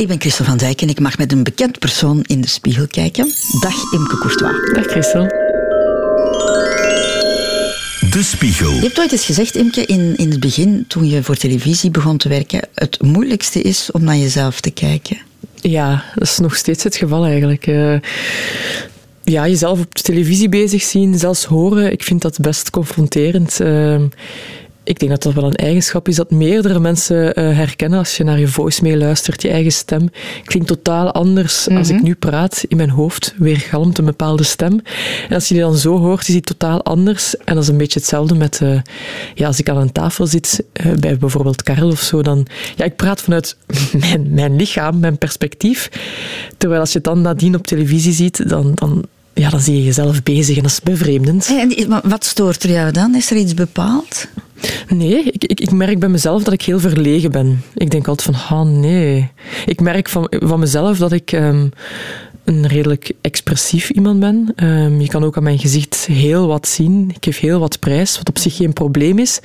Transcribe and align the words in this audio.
Ik 0.00 0.08
ben 0.08 0.20
Christel 0.20 0.44
van 0.44 0.56
Dijk 0.56 0.82
en 0.82 0.88
ik 0.88 1.00
mag 1.00 1.18
met 1.18 1.32
een 1.32 1.42
bekend 1.42 1.78
persoon 1.78 2.22
in 2.26 2.40
de 2.40 2.48
spiegel 2.48 2.86
kijken. 2.86 3.32
Dag 3.60 3.92
Imke 3.92 4.18
Courtois. 4.18 4.72
Dag 4.72 4.84
Christel. 4.84 5.26
De 8.10 8.22
Spiegel. 8.22 8.72
Je 8.72 8.80
hebt 8.80 8.98
ooit 8.98 9.12
eens 9.12 9.24
gezegd, 9.24 9.56
Imke, 9.56 9.86
in, 9.86 10.16
in 10.16 10.30
het 10.30 10.40
begin, 10.40 10.84
toen 10.88 11.08
je 11.08 11.22
voor 11.22 11.36
televisie 11.36 11.90
begon 11.90 12.16
te 12.16 12.28
werken, 12.28 12.68
het 12.74 13.02
moeilijkste 13.02 13.62
is 13.62 13.90
om 13.90 14.04
naar 14.04 14.16
jezelf 14.16 14.60
te 14.60 14.70
kijken. 14.70 15.18
Ja, 15.54 16.04
dat 16.14 16.28
is 16.28 16.38
nog 16.38 16.56
steeds 16.56 16.84
het 16.84 16.96
geval 16.96 17.24
eigenlijk. 17.24 17.66
Uh, 17.66 17.98
ja, 19.24 19.48
jezelf 19.48 19.80
op 19.80 19.94
de 19.94 20.02
televisie 20.02 20.48
bezig 20.48 20.82
zien, 20.82 21.18
zelfs 21.18 21.44
horen, 21.44 21.92
ik 21.92 22.02
vind 22.02 22.22
dat 22.22 22.38
best 22.40 22.70
confronterend. 22.70 23.60
Uh, 23.60 24.00
ik 24.84 24.98
denk 24.98 25.10
dat 25.10 25.22
dat 25.22 25.32
wel 25.32 25.44
een 25.44 25.54
eigenschap 25.54 26.08
is 26.08 26.16
dat 26.16 26.30
meerdere 26.30 26.80
mensen 26.80 27.26
uh, 27.26 27.56
herkennen 27.56 27.98
als 27.98 28.16
je 28.16 28.24
naar 28.24 28.38
je 28.38 28.48
voicemail 28.48 28.96
luistert. 28.96 29.42
Je 29.42 29.48
eigen 29.48 29.72
stem 29.72 30.10
klinkt 30.44 30.68
totaal 30.68 31.12
anders 31.12 31.60
mm 31.60 31.68
-hmm. 31.68 31.76
als 31.76 31.88
ik 31.88 31.94
mhm. 31.94 32.04
nu 32.04 32.14
praat. 32.14 32.64
In 32.68 32.76
mijn 32.76 32.90
hoofd 32.90 33.34
weergalmt 33.38 33.98
een 33.98 34.04
bepaalde 34.04 34.42
stem. 34.42 34.80
En 35.28 35.34
als 35.34 35.48
je 35.48 35.54
die 35.54 35.62
dan 35.62 35.76
zo 35.76 35.98
hoort, 35.98 36.20
is 36.20 36.26
die 36.26 36.40
totaal 36.40 36.82
anders. 36.84 37.36
En 37.36 37.54
dat 37.54 37.62
is 37.62 37.68
een 37.68 37.76
beetje 37.76 37.98
hetzelfde 37.98 38.34
met 38.34 38.60
uh, 38.62 38.80
ja, 39.34 39.46
als 39.46 39.58
ik 39.58 39.68
aan 39.68 39.76
een 39.76 39.92
tafel 39.92 40.26
zit, 40.26 40.64
uh, 40.86 40.92
bij 40.92 41.16
bijvoorbeeld 41.16 41.62
Karel 41.62 41.90
of 41.90 42.00
zo, 42.00 42.22
dan 42.22 42.46
ja, 42.76 42.84
ik 42.84 42.96
praat 42.96 43.20
vanuit 43.20 43.56
mijn, 44.00 44.26
mijn 44.30 44.56
lichaam, 44.56 44.98
mijn 44.98 45.18
perspectief. 45.18 45.90
Terwijl 46.56 46.80
als 46.80 46.90
je 46.92 46.98
het 46.98 47.06
dan 47.06 47.20
nadien 47.20 47.54
op 47.54 47.66
televisie 47.66 48.12
ziet, 48.12 48.48
dan, 48.48 48.72
dan 48.74 49.04
ja, 49.34 49.50
dan 49.50 49.60
zie 49.60 49.76
je 49.76 49.84
jezelf 49.84 50.22
bezig 50.22 50.56
en 50.56 50.62
dat 50.62 50.70
is 50.70 50.80
bevreemdend. 50.80 51.46
En 51.48 52.00
wat 52.04 52.24
stoort 52.24 52.62
er 52.62 52.70
jou 52.70 52.92
dan? 52.92 53.14
Is 53.14 53.30
er 53.30 53.36
iets 53.36 53.54
bepaald? 53.54 54.28
Nee, 54.88 55.22
ik, 55.22 55.44
ik, 55.44 55.60
ik, 55.60 55.70
merk 55.70 55.98
bij 55.98 56.08
mezelf 56.08 56.42
dat 56.44 56.52
ik 56.52 56.62
heel 56.62 56.80
verlegen 56.80 57.30
ben. 57.30 57.62
Ik 57.74 57.90
denk 57.90 58.08
altijd 58.08 58.36
van, 58.36 58.58
ah 58.58 58.68
nee. 58.68 59.30
Ik 59.66 59.80
merk 59.80 60.08
van, 60.08 60.26
van 60.30 60.58
mezelf 60.58 60.98
dat 60.98 61.12
ik 61.12 61.32
um, 61.32 61.72
een 62.44 62.66
redelijk 62.66 63.12
expressief 63.20 63.90
iemand 63.90 64.20
ben. 64.20 64.52
Um, 64.56 65.00
je 65.00 65.08
kan 65.08 65.24
ook 65.24 65.36
aan 65.36 65.42
mijn 65.42 65.58
gezicht 65.58 66.06
heel 66.06 66.46
wat 66.46 66.68
zien. 66.68 67.10
Ik 67.14 67.24
geef 67.24 67.38
heel 67.38 67.58
wat 67.58 67.78
prijs, 67.78 68.16
wat 68.16 68.28
op 68.28 68.38
zich 68.38 68.56
geen 68.56 68.72
probleem 68.72 69.18
is. 69.18 69.40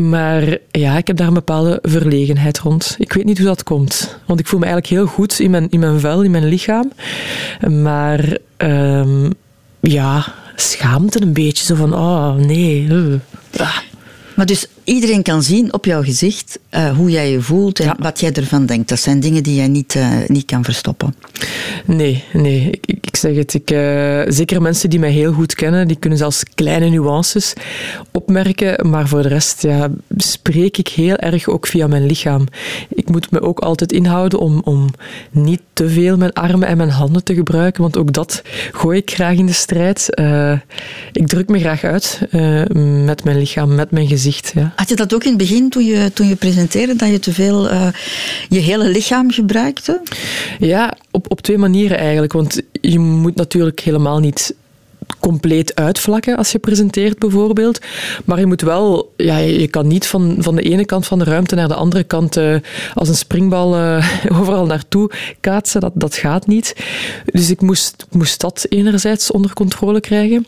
Maar 0.00 0.58
ja, 0.70 0.96
ik 0.96 1.06
heb 1.06 1.16
daar 1.16 1.28
een 1.28 1.34
bepaalde 1.34 1.78
verlegenheid 1.82 2.58
rond. 2.58 2.96
Ik 2.98 3.12
weet 3.12 3.24
niet 3.24 3.38
hoe 3.38 3.46
dat 3.46 3.62
komt. 3.62 4.18
Want 4.26 4.40
ik 4.40 4.46
voel 4.46 4.58
me 4.58 4.66
eigenlijk 4.66 4.94
heel 4.94 5.14
goed 5.14 5.40
in 5.40 5.50
mijn, 5.50 5.66
in 5.70 5.80
mijn 5.80 6.00
vel, 6.00 6.22
in 6.22 6.30
mijn 6.30 6.48
lichaam. 6.48 6.92
Maar 7.82 8.38
um, 8.56 9.32
ja, 9.80 10.34
schaamte 10.56 11.22
een 11.22 11.32
beetje. 11.32 11.64
Zo 11.64 11.74
van, 11.74 11.94
oh 11.94 12.34
nee. 12.34 12.88
Ah. 13.56 13.76
Maar 14.36 14.46
dus 14.46 14.66
iedereen 14.86 15.22
kan 15.22 15.42
zien 15.42 15.72
op 15.72 15.84
jouw 15.84 16.02
gezicht 16.02 16.58
uh, 16.70 16.96
hoe 16.96 17.10
jij 17.10 17.30
je 17.30 17.40
voelt 17.40 17.80
en 17.80 17.84
ja. 17.84 17.96
wat 17.98 18.20
jij 18.20 18.32
ervan 18.32 18.66
denkt. 18.66 18.88
Dat 18.88 18.98
zijn 18.98 19.20
dingen 19.20 19.42
die 19.42 19.54
jij 19.54 19.68
niet, 19.68 19.94
uh, 19.94 20.08
niet 20.26 20.44
kan 20.44 20.64
verstoppen. 20.64 21.14
Nee, 21.84 22.24
nee. 22.32 22.70
Ik, 22.70 22.98
ik 23.00 23.16
zeg 23.16 23.36
het. 23.36 23.54
Ik, 23.54 23.70
uh, 23.70 24.22
zeker 24.28 24.62
mensen 24.62 24.90
die 24.90 24.98
mij 24.98 25.10
heel 25.10 25.32
goed 25.32 25.54
kennen, 25.54 25.88
die 25.88 25.96
kunnen 25.96 26.18
zelfs 26.18 26.42
kleine 26.54 26.88
nuances 26.88 27.52
opmerken. 28.12 28.90
Maar 28.90 29.08
voor 29.08 29.22
de 29.22 29.28
rest 29.28 29.62
ja, 29.62 29.90
spreek 30.16 30.76
ik 30.76 30.88
heel 30.88 31.16
erg 31.16 31.48
ook 31.48 31.66
via 31.66 31.86
mijn 31.86 32.06
lichaam. 32.06 32.46
Ik 32.88 33.10
moet 33.10 33.30
me 33.30 33.40
ook 33.40 33.58
altijd 33.58 33.92
inhouden 33.92 34.38
om, 34.38 34.60
om 34.64 34.88
niet 35.30 35.60
te 35.72 35.88
veel 35.88 36.16
mijn 36.16 36.32
armen 36.32 36.68
en 36.68 36.76
mijn 36.76 36.90
handen 36.90 37.24
te 37.24 37.34
gebruiken. 37.34 37.82
Want 37.82 37.96
ook 37.96 38.12
dat 38.12 38.42
gooi 38.72 38.98
ik 38.98 39.10
graag 39.10 39.36
in 39.36 39.46
de 39.46 39.52
strijd. 39.52 40.08
ik 41.12 41.26
druk 41.26 41.48
me 41.48 41.58
graag 41.58 41.84
uit 41.84 42.20
met 43.04 43.24
mijn 43.24 43.38
lichaam, 43.38 43.74
met 43.74 43.90
mijn 43.90 44.06
gezicht. 44.06 44.52
Ja. 44.54 44.74
Had 44.76 44.88
je 44.88 44.96
dat 44.96 45.14
ook 45.14 45.22
in 45.24 45.28
het 45.28 45.38
begin, 45.38 45.70
toen 45.70 45.84
je, 45.84 46.12
toen 46.12 46.28
je 46.28 46.36
presenteerde, 46.36 46.96
dat 46.96 47.08
je 47.08 47.18
te 47.18 47.32
veel 47.32 47.70
uh, 47.70 47.88
je 48.48 48.58
hele 48.58 48.88
lichaam 48.88 49.30
gebruikte? 49.30 50.00
Ja, 50.58 50.96
op, 51.10 51.30
op 51.30 51.40
twee 51.40 51.58
manieren 51.58 51.98
eigenlijk. 51.98 52.32
Want 52.32 52.60
je 52.80 52.98
moet 52.98 53.34
natuurlijk 53.34 53.80
helemaal 53.80 54.18
niet 54.18 54.54
compleet 55.20 55.74
uitvlakken 55.74 56.36
als 56.36 56.52
je 56.52 56.58
presenteert 56.58 57.18
bijvoorbeeld. 57.18 57.80
Maar 58.24 58.38
je 58.38 58.46
moet 58.46 58.60
wel, 58.60 59.12
ja, 59.16 59.36
je 59.36 59.68
kan 59.68 59.86
niet 59.86 60.06
van, 60.06 60.36
van 60.38 60.54
de 60.54 60.62
ene 60.62 60.84
kant 60.84 61.06
van 61.06 61.18
de 61.18 61.24
ruimte 61.24 61.54
naar 61.54 61.68
de 61.68 61.74
andere 61.74 62.04
kant 62.04 62.36
uh, 62.36 62.56
als 62.94 63.08
een 63.08 63.14
springbal 63.14 63.76
uh, 63.76 64.10
overal 64.40 64.66
naartoe 64.66 65.10
kaatsen. 65.40 65.80
Dat, 65.80 65.92
dat 65.94 66.14
gaat 66.14 66.46
niet. 66.46 66.76
Dus 67.24 67.50
ik 67.50 67.60
moest, 67.60 68.06
moest 68.10 68.40
dat 68.40 68.66
enerzijds 68.68 69.30
onder 69.30 69.52
controle 69.52 70.00
krijgen. 70.00 70.46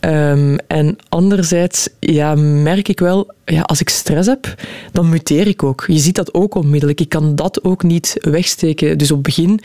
Um, 0.00 0.58
en 0.58 0.96
anderzijds 1.08 1.88
ja, 1.98 2.34
merk 2.34 2.88
ik 2.88 3.00
wel, 3.00 3.32
ja, 3.44 3.60
als 3.60 3.80
ik 3.80 3.88
stress 3.88 4.28
heb, 4.28 4.54
dan 4.92 5.08
muteer 5.08 5.46
ik 5.46 5.62
ook. 5.62 5.84
Je 5.86 5.98
ziet 5.98 6.14
dat 6.14 6.34
ook 6.34 6.54
onmiddellijk. 6.54 7.00
Ik 7.00 7.08
kan 7.08 7.34
dat 7.34 7.64
ook 7.64 7.82
niet 7.82 8.16
wegsteken. 8.20 8.98
Dus 8.98 9.10
op 9.10 9.16
het 9.16 9.26
begin 9.26 9.60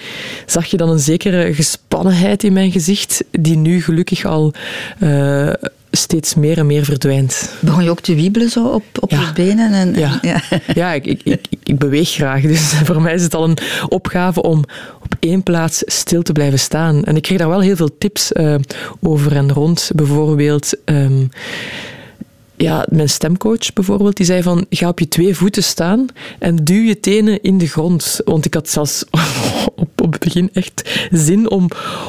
zag 0.45 0.65
je 0.65 0.77
dan 0.77 0.89
een 0.89 0.99
zekere 0.99 1.53
gespannenheid 1.53 2.43
in 2.43 2.53
mijn 2.53 2.71
gezicht, 2.71 3.23
die 3.31 3.57
nu 3.57 3.81
gelukkig 3.81 4.25
al 4.25 4.53
uh, 4.99 5.53
steeds 5.91 6.35
meer 6.35 6.57
en 6.57 6.65
meer 6.65 6.83
verdwijnt. 6.83 7.53
Begon 7.59 7.83
je 7.83 7.89
ook 7.89 7.99
te 7.99 8.15
wiebelen 8.15 8.49
zo 8.49 8.67
op, 8.67 8.83
op 8.99 9.11
ja. 9.11 9.19
je 9.19 9.33
benen? 9.33 9.73
En, 9.73 9.93
ja, 9.95 10.19
ja. 10.21 10.41
ja 10.73 10.93
ik, 10.93 11.05
ik, 11.05 11.21
ik, 11.23 11.45
ik, 11.63 11.79
beweeg 11.79 12.09
graag. 12.09 12.41
Dus 12.41 12.61
voor 12.87 13.01
mij 13.01 13.13
is 13.13 13.23
het 13.23 13.33
al 13.33 13.43
een 13.43 13.57
opgave 13.87 14.41
om 14.41 14.63
op 15.03 15.15
één 15.19 15.43
plaats 15.43 15.83
stil 15.85 16.21
te 16.21 16.31
blijven 16.31 16.59
staan. 16.59 17.03
En 17.03 17.15
ik 17.15 17.21
kreeg 17.21 17.37
daar 17.37 17.49
wel 17.49 17.61
heel 17.61 17.75
veel 17.75 17.97
tips 17.97 18.31
uh, 18.31 18.55
over 19.01 19.35
en 19.35 19.53
rond. 19.53 19.91
Bijvoorbeeld... 19.95 20.73
Um, 20.85 21.29
ja, 22.61 22.85
mijn 22.89 23.09
stemcoach 23.09 23.73
bijvoorbeeld, 23.73 24.17
die 24.17 24.25
zei 24.25 24.41
van, 24.41 24.65
ga 24.69 24.87
op 24.87 24.99
je 24.99 25.07
twee 25.07 25.35
voeten 25.35 25.63
staan 25.63 26.05
en 26.39 26.55
duw 26.55 26.81
je 26.81 26.99
tenen 26.99 27.41
in 27.41 27.57
de 27.57 27.67
grond. 27.67 28.19
Want 28.25 28.45
ik 28.45 28.53
had 28.53 28.69
zelfs 28.69 29.03
op, 29.75 30.01
op 30.01 30.11
het 30.11 30.19
begin 30.19 30.49
echt 30.53 31.07
zin 31.11 31.49
om 31.49 31.67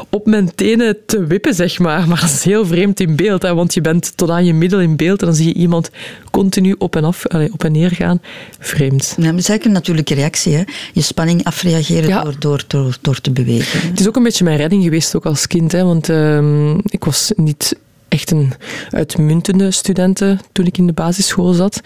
op 0.08 0.26
mijn 0.26 0.54
tenen 0.54 0.96
te 1.06 1.26
wippen, 1.26 1.54
zeg 1.54 1.78
maar. 1.78 2.08
Maar 2.08 2.20
dat 2.20 2.30
is 2.30 2.42
heel 2.42 2.66
vreemd 2.66 3.00
in 3.00 3.16
beeld, 3.16 3.42
hè, 3.42 3.54
want 3.54 3.74
je 3.74 3.80
bent 3.80 4.16
tot 4.16 4.30
aan 4.30 4.44
je 4.44 4.54
middel 4.54 4.80
in 4.80 4.96
beeld 4.96 5.20
en 5.20 5.26
dan 5.26 5.36
zie 5.36 5.46
je 5.46 5.54
iemand 5.54 5.90
continu 6.30 6.74
op 6.78 6.96
en 6.96 7.04
af, 7.04 7.26
allez, 7.26 7.50
op 7.52 7.64
en 7.64 7.72
neer 7.72 7.90
gaan. 7.90 8.20
Vreemd. 8.58 9.14
Ja, 9.16 9.30
dat 9.30 9.38
is 9.38 9.48
eigenlijk 9.48 9.64
een 9.64 9.72
natuurlijke 9.72 10.14
reactie, 10.14 10.54
hè? 10.54 10.62
Je 10.92 11.02
spanning 11.02 11.44
afreageren 11.44 12.08
ja. 12.08 12.22
door, 12.22 12.34
door, 12.38 12.64
door, 12.66 12.98
door 13.00 13.20
te 13.20 13.30
bewegen. 13.30 13.80
Hè? 13.80 13.88
Het 13.88 14.00
is 14.00 14.08
ook 14.08 14.16
een 14.16 14.22
beetje 14.22 14.44
mijn 14.44 14.56
redding 14.56 14.82
geweest, 14.82 15.16
ook 15.16 15.26
als 15.26 15.46
kind, 15.46 15.72
hè, 15.72 15.84
want 15.84 16.08
uh, 16.08 16.74
ik 16.84 17.04
was 17.04 17.32
niet 17.36 17.76
echt 18.10 18.30
een 18.30 18.52
uitmuntende 18.90 19.70
studenten 19.70 20.40
toen 20.52 20.66
ik 20.66 20.78
in 20.78 20.86
de 20.86 20.92
basisschool 20.92 21.52
zat. 21.52 21.80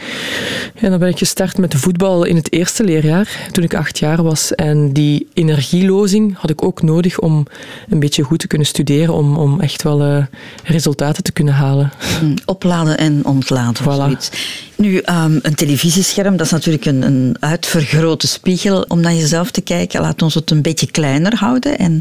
En 0.74 0.90
dan 0.90 0.98
ben 0.98 1.08
ik 1.08 1.18
gestart 1.18 1.58
met 1.58 1.74
voetbal 1.74 2.24
in 2.24 2.36
het 2.36 2.52
eerste 2.52 2.84
leerjaar, 2.84 3.48
toen 3.52 3.64
ik 3.64 3.74
acht 3.74 3.98
jaar 3.98 4.22
was. 4.22 4.54
En 4.54 4.92
die 4.92 5.28
energielozing 5.34 6.36
had 6.36 6.50
ik 6.50 6.64
ook 6.64 6.82
nodig 6.82 7.18
om 7.18 7.46
een 7.88 8.00
beetje 8.00 8.22
goed 8.22 8.38
te 8.38 8.46
kunnen 8.46 8.66
studeren, 8.66 9.14
om, 9.14 9.36
om 9.36 9.60
echt 9.60 9.82
wel 9.82 10.06
uh, 10.06 10.24
resultaten 10.64 11.22
te 11.22 11.32
kunnen 11.32 11.54
halen. 11.54 11.92
Hmm, 12.18 12.34
opladen 12.44 12.98
en 12.98 13.24
ontladen. 13.24 13.82
Voilà. 13.82 14.04
Zoiets. 14.04 14.30
Nu, 14.76 14.96
um, 14.96 15.38
een 15.42 15.54
televisiescherm, 15.54 16.36
dat 16.36 16.46
is 16.46 16.52
natuurlijk 16.52 16.84
een, 16.84 17.02
een 17.02 17.36
uitvergrote 17.40 18.26
spiegel 18.26 18.84
om 18.88 19.00
naar 19.00 19.14
jezelf 19.14 19.50
te 19.50 19.60
kijken. 19.60 20.00
Laat 20.00 20.22
ons 20.22 20.34
het 20.34 20.50
een 20.50 20.62
beetje 20.62 20.90
kleiner 20.90 21.36
houden 21.36 21.78
en 21.78 22.00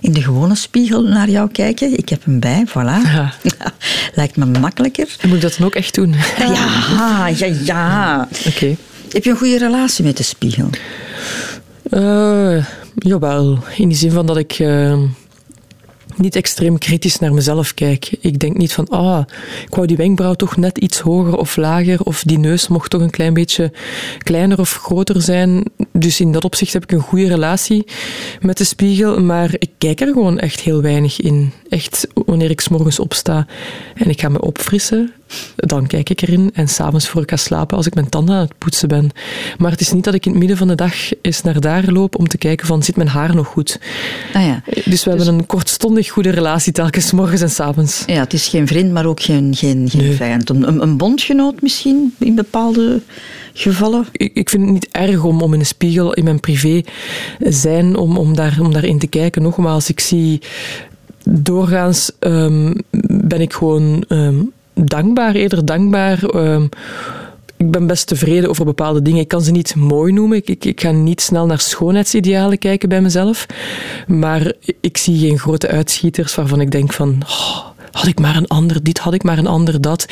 in 0.00 0.12
de 0.12 0.22
gewone 0.22 0.54
spiegel 0.54 1.02
naar 1.02 1.28
jou 1.28 1.50
kijken. 1.50 1.98
Ik 1.98 2.08
heb 2.08 2.24
hem 2.24 2.40
bij, 2.40 2.64
voilà. 2.68 3.12
Ja. 3.12 3.32
Lijkt 4.14 4.36
me 4.36 4.44
makkelijker. 4.44 5.16
Moet 5.22 5.34
ik 5.34 5.40
dat 5.40 5.54
dan 5.58 5.66
ook 5.66 5.74
echt 5.74 5.94
doen? 5.94 6.14
Ja, 6.38 7.26
ja, 7.28 7.46
ja. 7.64 8.28
Oké. 8.38 8.48
Okay. 8.48 8.76
Heb 9.10 9.24
je 9.24 9.30
een 9.30 9.36
goede 9.36 9.58
relatie 9.58 10.04
met 10.04 10.16
de 10.16 10.22
spiegel? 10.22 10.70
Uh, 11.90 12.64
jawel, 12.94 13.58
in 13.76 13.88
die 13.88 13.96
zin 13.96 14.10
van 14.10 14.26
dat 14.26 14.36
ik... 14.36 14.58
Uh 14.58 15.02
niet 16.16 16.36
extreem 16.36 16.78
kritisch 16.78 17.18
naar 17.18 17.34
mezelf 17.34 17.74
kijk. 17.74 18.16
Ik 18.20 18.38
denk 18.38 18.56
niet 18.56 18.72
van, 18.72 18.88
ah, 18.88 19.24
ik 19.66 19.74
wou 19.74 19.86
die 19.86 19.96
wenkbrauw 19.96 20.34
toch 20.34 20.56
net 20.56 20.78
iets 20.78 21.00
hoger 21.00 21.36
of 21.36 21.56
lager, 21.56 22.02
of 22.02 22.22
die 22.22 22.38
neus 22.38 22.68
mocht 22.68 22.90
toch 22.90 23.00
een 23.00 23.10
klein 23.10 23.34
beetje 23.34 23.72
kleiner 24.18 24.58
of 24.58 24.72
groter 24.72 25.22
zijn. 25.22 25.64
Dus 25.92 26.20
in 26.20 26.32
dat 26.32 26.44
opzicht 26.44 26.72
heb 26.72 26.82
ik 26.82 26.92
een 26.92 27.00
goede 27.00 27.28
relatie 27.28 27.86
met 28.40 28.58
de 28.58 28.64
spiegel, 28.64 29.20
maar 29.20 29.50
ik 29.58 29.70
kijk 29.78 30.00
er 30.00 30.12
gewoon 30.12 30.38
echt 30.38 30.60
heel 30.60 30.82
weinig 30.82 31.20
in. 31.20 31.52
Echt, 31.68 32.06
wanneer 32.14 32.50
ik 32.50 32.60
s 32.60 32.68
morgens 32.68 32.98
opsta 32.98 33.46
en 33.94 34.10
ik 34.10 34.20
ga 34.20 34.28
me 34.28 34.40
opfrissen, 34.40 35.12
dan 35.56 35.86
kijk 35.86 36.10
ik 36.10 36.22
erin. 36.22 36.50
En 36.54 36.68
s'avonds 36.68 37.08
voor 37.08 37.22
ik 37.22 37.30
ga 37.30 37.36
slapen, 37.36 37.76
als 37.76 37.86
ik 37.86 37.94
mijn 37.94 38.08
tanden 38.08 38.34
aan 38.34 38.40
het 38.40 38.58
poetsen 38.58 38.88
ben. 38.88 39.10
Maar 39.58 39.70
het 39.70 39.80
is 39.80 39.92
niet 39.92 40.04
dat 40.04 40.14
ik 40.14 40.24
in 40.24 40.30
het 40.30 40.40
midden 40.40 40.56
van 40.56 40.68
de 40.68 40.74
dag 40.74 40.94
eens 41.22 41.42
naar 41.42 41.60
daar 41.60 41.84
loop 41.84 42.18
om 42.18 42.28
te 42.28 42.38
kijken 42.38 42.66
van, 42.66 42.82
zit 42.82 42.96
mijn 42.96 43.08
haar 43.08 43.34
nog 43.34 43.46
goed? 43.46 43.80
Ah 44.34 44.42
ja. 44.46 44.62
Dus 44.84 45.04
we 45.04 45.10
hebben 45.10 45.28
een 45.28 45.46
kortstondig 45.46 46.10
goede 46.10 46.30
relatie 46.30 46.72
telkens, 46.72 47.12
morgens 47.12 47.40
en 47.40 47.50
s'avonds. 47.50 48.02
Ja, 48.06 48.20
het 48.20 48.32
is 48.32 48.48
geen 48.48 48.66
vriend, 48.66 48.92
maar 48.92 49.06
ook 49.06 49.22
geen, 49.22 49.54
geen, 49.54 49.90
geen 49.90 50.02
nee. 50.02 50.16
vijand. 50.16 50.50
Een, 50.50 50.82
een 50.82 50.96
bondgenoot 50.96 51.62
misschien, 51.62 52.14
in 52.18 52.34
bepaalde 52.34 53.00
gevallen? 53.52 54.06
Ik, 54.12 54.34
ik 54.34 54.50
vind 54.50 54.62
het 54.62 54.72
niet 54.72 54.88
erg 54.90 55.24
om, 55.24 55.42
om 55.42 55.54
in 55.54 55.60
een 55.60 55.66
spiegel 55.66 56.12
in 56.12 56.24
mijn 56.24 56.40
privé 56.40 56.82
zijn, 57.38 57.96
om, 57.96 58.16
om, 58.16 58.34
daar, 58.34 58.56
om 58.60 58.72
daarin 58.72 58.98
te 58.98 59.06
kijken. 59.06 59.42
Nogmaals, 59.42 59.88
ik 59.88 60.00
zie 60.00 60.40
doorgaans 61.24 62.10
um, 62.20 62.74
ben 63.08 63.40
ik 63.40 63.52
gewoon 63.52 64.04
um, 64.08 64.52
dankbaar, 64.74 65.34
eerder 65.34 65.64
dankbaar. 65.64 66.34
Um, 66.34 66.68
ik 67.56 67.70
ben 67.70 67.86
best 67.86 68.06
tevreden 68.06 68.48
over 68.48 68.64
bepaalde 68.64 69.02
dingen. 69.02 69.20
Ik 69.20 69.28
kan 69.28 69.42
ze 69.42 69.50
niet 69.50 69.74
mooi 69.74 70.12
noemen. 70.12 70.36
Ik, 70.44 70.64
ik, 70.64 70.80
ga 70.80 70.90
niet 70.90 71.20
snel 71.20 71.46
naar 71.46 71.60
schoonheidsidealen 71.60 72.58
kijken 72.58 72.88
bij 72.88 73.00
mezelf. 73.00 73.46
Maar 74.06 74.52
ik 74.80 74.96
zie 74.96 75.18
geen 75.18 75.38
grote 75.38 75.68
uitschieters 75.68 76.34
waarvan 76.34 76.60
ik 76.60 76.70
denk 76.70 76.92
van... 76.92 77.22
Oh, 77.22 77.66
had 77.92 78.06
ik 78.06 78.20
maar 78.20 78.36
een 78.36 78.46
ander 78.46 78.82
dit, 78.82 78.98
had 78.98 79.14
ik 79.14 79.22
maar 79.22 79.38
een 79.38 79.46
ander 79.46 79.80
dat. 79.80 80.06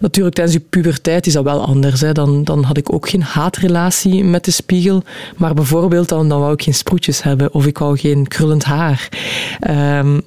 Natuurlijk, 0.00 0.34
tijdens 0.34 0.56
je 0.56 0.64
puberteit 0.70 1.26
is 1.26 1.32
dat 1.32 1.44
wel 1.44 1.66
anders. 1.66 2.00
Hè. 2.00 2.12
Dan, 2.12 2.44
dan 2.44 2.62
had 2.62 2.76
ik 2.76 2.92
ook 2.92 3.08
geen 3.08 3.22
haatrelatie 3.22 4.24
met 4.24 4.44
de 4.44 4.50
spiegel. 4.50 5.02
Maar 5.36 5.54
bijvoorbeeld, 5.54 6.08
dan, 6.08 6.28
dan 6.28 6.40
wou 6.40 6.52
ik 6.52 6.62
geen 6.62 6.74
sproetjes 6.74 7.22
hebben 7.22 7.54
of 7.54 7.66
ik 7.66 7.78
wou 7.78 7.98
geen 7.98 8.28
krullend 8.28 8.64
haar. 8.64 9.08
Um, 9.70 10.22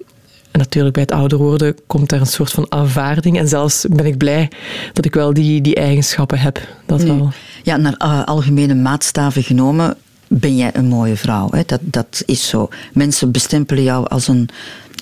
en 0.51 0.59
natuurlijk, 0.59 0.93
bij 0.93 1.03
het 1.03 1.11
ouder 1.11 1.37
worden 1.37 1.75
komt 1.87 2.11
er 2.11 2.19
een 2.19 2.25
soort 2.25 2.51
van 2.51 2.65
aanvaarding. 2.69 3.37
En 3.37 3.47
zelfs 3.47 3.85
ben 3.89 4.05
ik 4.05 4.17
blij 4.17 4.49
dat 4.93 5.05
ik 5.05 5.13
wel 5.13 5.33
die, 5.33 5.61
die 5.61 5.75
eigenschappen 5.75 6.39
heb. 6.39 6.67
Dat 6.85 7.03
wel. 7.03 7.31
Ja, 7.63 7.77
naar 7.77 7.95
uh, 7.97 8.23
algemene 8.25 8.75
maatstaven 8.75 9.43
genomen 9.43 9.95
ben 10.27 10.55
jij 10.55 10.69
een 10.73 10.87
mooie 10.87 11.15
vrouw. 11.15 11.47
Hè? 11.51 11.61
Dat, 11.65 11.79
dat 11.83 12.23
is 12.25 12.47
zo. 12.47 12.69
Mensen 12.93 13.31
bestempelen 13.31 13.83
jou 13.83 14.07
als 14.07 14.27
een, 14.27 14.49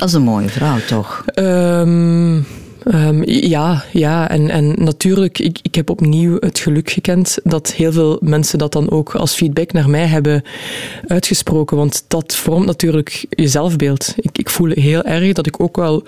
als 0.02 0.14
een 0.14 0.22
mooie 0.22 0.50
vrouw, 0.50 0.78
toch? 0.88 1.26
Um, 1.36 2.46
Um, 2.86 3.24
ja, 3.26 3.84
ja, 3.92 4.30
en, 4.30 4.50
en 4.50 4.74
natuurlijk, 4.78 5.40
ik, 5.40 5.60
ik 5.62 5.76
heb 5.76 5.90
opnieuw 5.90 6.38
het 6.40 6.60
geluk 6.60 6.90
gekend 6.90 7.38
dat 7.44 7.74
heel 7.74 7.92
veel 7.92 8.18
mensen 8.22 8.58
dat 8.58 8.72
dan 8.72 8.92
ook 8.92 9.16
als 9.16 9.34
feedback 9.34 9.72
naar 9.72 9.90
mij 9.90 10.06
hebben 10.06 10.44
uitgesproken. 11.08 11.78
Want 11.78 12.04
dat 12.08 12.36
vormt 12.36 12.66
natuurlijk 12.66 13.26
je 13.30 13.48
zelfbeeld. 13.48 14.14
Ik, 14.16 14.38
ik 14.38 14.50
voel 14.50 14.70
heel 14.70 15.04
erg 15.04 15.34
dat 15.34 15.48
ik 15.48 15.60
ook 15.60 15.76
wel 15.76 16.04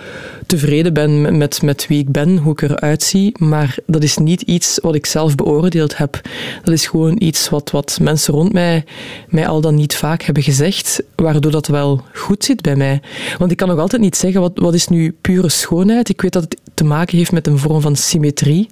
tevreden 0.45 0.93
ben 0.93 1.37
met, 1.37 1.61
met 1.61 1.87
wie 1.87 1.99
ik 1.99 2.11
ben, 2.11 2.37
hoe 2.37 2.51
ik 2.51 2.61
eruit 2.61 3.03
zie. 3.03 3.35
Maar 3.39 3.77
dat 3.85 4.03
is 4.03 4.17
niet 4.17 4.41
iets 4.41 4.79
wat 4.81 4.95
ik 4.95 5.05
zelf 5.05 5.35
beoordeeld 5.35 5.97
heb. 5.97 6.21
Dat 6.63 6.73
is 6.73 6.87
gewoon 6.87 7.15
iets 7.19 7.49
wat, 7.49 7.71
wat 7.71 7.97
mensen 8.01 8.33
rond 8.33 8.53
mij, 8.53 8.83
mij 9.29 9.47
al 9.47 9.61
dan 9.61 9.75
niet 9.75 9.95
vaak 9.95 10.21
hebben 10.21 10.43
gezegd, 10.43 11.03
waardoor 11.15 11.51
dat 11.51 11.67
wel 11.67 12.01
goed 12.13 12.43
zit 12.43 12.61
bij 12.61 12.75
mij. 12.75 13.01
Want 13.37 13.51
ik 13.51 13.57
kan 13.57 13.67
nog 13.67 13.79
altijd 13.79 14.01
niet 14.01 14.17
zeggen, 14.17 14.41
wat, 14.41 14.51
wat 14.55 14.73
is 14.73 14.87
nu 14.87 15.15
pure 15.21 15.49
schoonheid? 15.49 16.09
Ik 16.09 16.21
weet 16.21 16.33
dat 16.33 16.43
het 16.43 16.59
te 16.81 16.87
maken 16.87 17.17
heeft 17.17 17.31
met 17.31 17.47
een 17.47 17.57
vorm 17.57 17.81
van 17.81 17.95
symmetrie. 17.95 18.69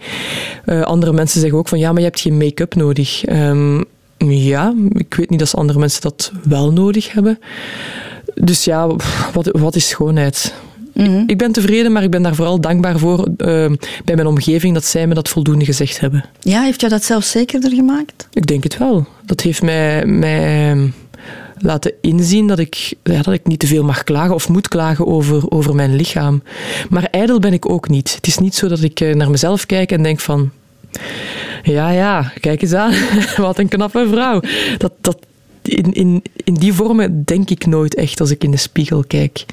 Uh, 0.66 0.82
andere 0.82 1.14
mensen 1.14 1.40
zeggen 1.40 1.60
ook 1.60 1.68
van 1.68 1.80
ja, 1.80 1.92
maar 1.92 2.02
je 2.02 2.08
hebt 2.08 2.20
geen 2.20 2.38
make-up 2.38 2.76
nodig. 2.76 3.30
Um, 3.30 3.86
ja, 4.28 4.74
ik 4.92 5.14
weet 5.14 5.30
niet 5.30 5.40
dat 5.40 5.56
andere 5.56 5.80
mensen 5.80 6.02
dat 6.02 6.32
wel 6.44 6.72
nodig 6.74 7.12
hebben. 7.12 7.40
Dus 8.36 8.64
ja, 8.64 8.88
wat, 9.34 9.50
wat 9.52 9.76
is 9.76 9.88
schoonheid? 9.88 10.54
Mm 10.94 11.24
Ik 11.28 11.38
ben 11.38 11.52
tevreden, 11.52 11.92
maar 11.92 12.04
ik 12.04 12.12
ben 12.12 12.22
daar 12.22 12.36
vooral 12.36 12.62
dankbaar 12.62 13.00
voor 13.00 13.28
uh, 13.28 13.72
bij 14.06 14.16
mijn 14.16 14.28
omgeving 14.28 14.74
dat 14.74 14.86
zij 14.86 15.08
me 15.08 15.14
dat 15.14 15.30
voldoende 15.30 15.66
gezegd 15.66 16.00
hebben. 16.00 16.26
Ja, 16.40 16.62
heeft 16.62 16.80
jou 16.80 16.92
dat 16.92 17.04
zelf 17.04 17.24
zekerder 17.24 17.72
gemaakt? 17.72 18.28
Ik 18.34 18.48
denk 18.48 18.64
het 18.64 18.78
wel. 18.78 19.08
Dat 19.26 19.42
heeft 19.42 19.62
mij, 19.62 20.06
mij 20.06 20.92
laten 21.62 21.94
inzien 22.02 22.48
dat 22.48 22.60
ik, 22.60 22.94
ja, 23.04 23.22
dat 23.22 23.34
ik 23.34 23.48
niet 23.48 23.60
te 23.60 23.68
veel 23.68 23.84
mag 23.84 24.04
klagen 24.04 24.36
of 24.36 24.50
moet 24.50 24.68
klagen 24.68 25.08
over, 25.08 25.52
over 25.52 25.76
mijn 25.76 25.96
lichaam. 25.96 26.44
Maar 26.90 27.08
ijdel 27.12 27.40
ben 27.40 27.54
ik 27.54 27.70
ook 27.70 27.90
niet. 27.90 28.16
Het 28.16 28.28
is 28.28 28.38
niet 28.38 28.56
zo 28.56 28.68
dat 28.68 28.82
ik 28.82 29.00
eh, 29.00 29.16
naar 29.16 29.30
mezelf 29.30 29.66
kijk 29.66 29.92
en 29.92 30.04
denk 30.04 30.20
van... 30.20 30.52
Ja, 31.64 31.90
ja, 31.90 32.32
kijk 32.40 32.62
eens 32.62 32.74
aan. 32.74 32.94
Wat 33.38 33.60
een 33.60 33.68
knappe 33.68 34.08
vrouw. 34.10 34.42
Dat, 34.78 34.94
dat, 35.02 35.18
in, 35.62 35.94
in, 35.94 36.24
in 36.44 36.54
die 36.54 36.74
vormen 36.74 37.26
denk 37.26 37.50
ik 37.50 37.66
nooit 37.66 37.96
echt 37.96 38.20
als 38.20 38.32
ik 38.32 38.44
in 38.44 38.52
de 38.52 38.58
spiegel 38.58 39.04
kijk. 39.08 39.46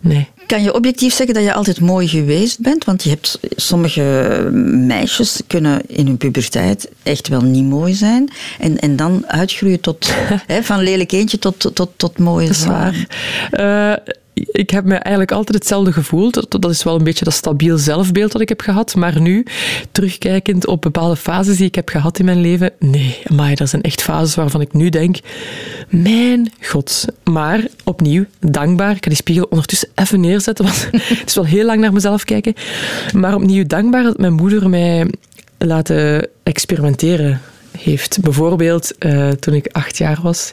Nee. 0.00 0.28
Kan 0.50 0.62
je 0.62 0.74
objectief 0.74 1.14
zeggen 1.14 1.34
dat 1.34 1.44
je 1.44 1.52
altijd 1.52 1.80
mooi 1.80 2.08
geweest 2.08 2.60
bent? 2.60 2.84
Want 2.84 3.02
je 3.02 3.10
hebt 3.10 3.38
sommige 3.56 4.48
meisjes 4.86 5.40
kunnen 5.46 5.82
in 5.86 6.06
hun 6.06 6.16
puberteit 6.16 6.88
echt 7.02 7.28
wel 7.28 7.40
niet 7.40 7.64
mooi 7.64 7.94
zijn. 7.94 8.30
En, 8.58 8.78
en 8.78 8.96
dan 8.96 9.24
uitgroeien 9.26 9.80
tot 9.80 10.12
van 10.60 10.80
lelijk 10.80 11.12
eentje 11.12 11.38
tot, 11.38 11.74
tot, 11.74 11.90
tot 11.96 12.18
mooie 12.18 12.54
zwaar. 12.54 13.06
Uh, 13.52 14.14
ik 14.46 14.70
heb 14.70 14.84
me 14.84 14.94
eigenlijk 14.94 15.32
altijd 15.32 15.58
hetzelfde 15.58 15.92
gevoeld. 15.92 16.46
Dat, 16.60 16.70
is 16.70 16.82
wel 16.82 16.96
een 16.96 17.04
beetje 17.04 17.24
dat 17.24 17.34
stabiel 17.34 17.78
zelfbeeld 17.78 18.32
dat 18.32 18.40
ik 18.40 18.48
heb 18.48 18.60
gehad. 18.60 18.94
Maar 18.94 19.20
nu, 19.20 19.46
terugkijkend 19.92 20.66
op 20.66 20.82
bepaalde 20.82 21.16
fases 21.16 21.56
die 21.56 21.66
ik 21.66 21.74
heb 21.74 21.88
gehad 21.88 22.18
in 22.18 22.24
mijn 22.24 22.40
leven, 22.40 22.72
nee, 22.78 23.18
maar 23.26 23.54
dat 23.54 23.68
zijn 23.68 23.82
echt 23.82 24.02
fases 24.02 24.34
waarvan 24.34 24.60
ik 24.60 24.72
nu 24.72 24.88
denk, 24.88 25.18
mijn 25.88 26.52
god. 26.60 27.04
Maar 27.24 27.66
opnieuw, 27.84 28.24
dankbaar. 28.40 28.90
Ik 28.90 29.04
ga 29.04 29.08
die 29.08 29.16
spiegel 29.16 29.46
ondertussen 29.50 29.88
even 29.94 30.20
neerzetten, 30.20 30.64
want 30.64 30.88
het 31.18 31.28
is 31.28 31.34
wel 31.34 31.44
heel 31.44 31.64
lang 31.64 31.80
naar 31.80 31.92
mezelf 31.92 32.24
kijken. 32.24 32.54
Maar 33.14 33.34
opnieuw 33.34 33.66
dankbaar 33.66 34.02
dat 34.02 34.18
mijn 34.18 34.32
moeder 34.32 34.68
mij 34.68 35.06
laten 35.58 36.28
experimenteren 36.42 37.40
heeft. 37.78 38.20
Bijvoorbeeld, 38.20 38.92
uh, 38.98 39.30
toen 39.30 39.54
ik 39.54 39.68
acht 39.72 39.98
jaar 39.98 40.18
was, 40.22 40.50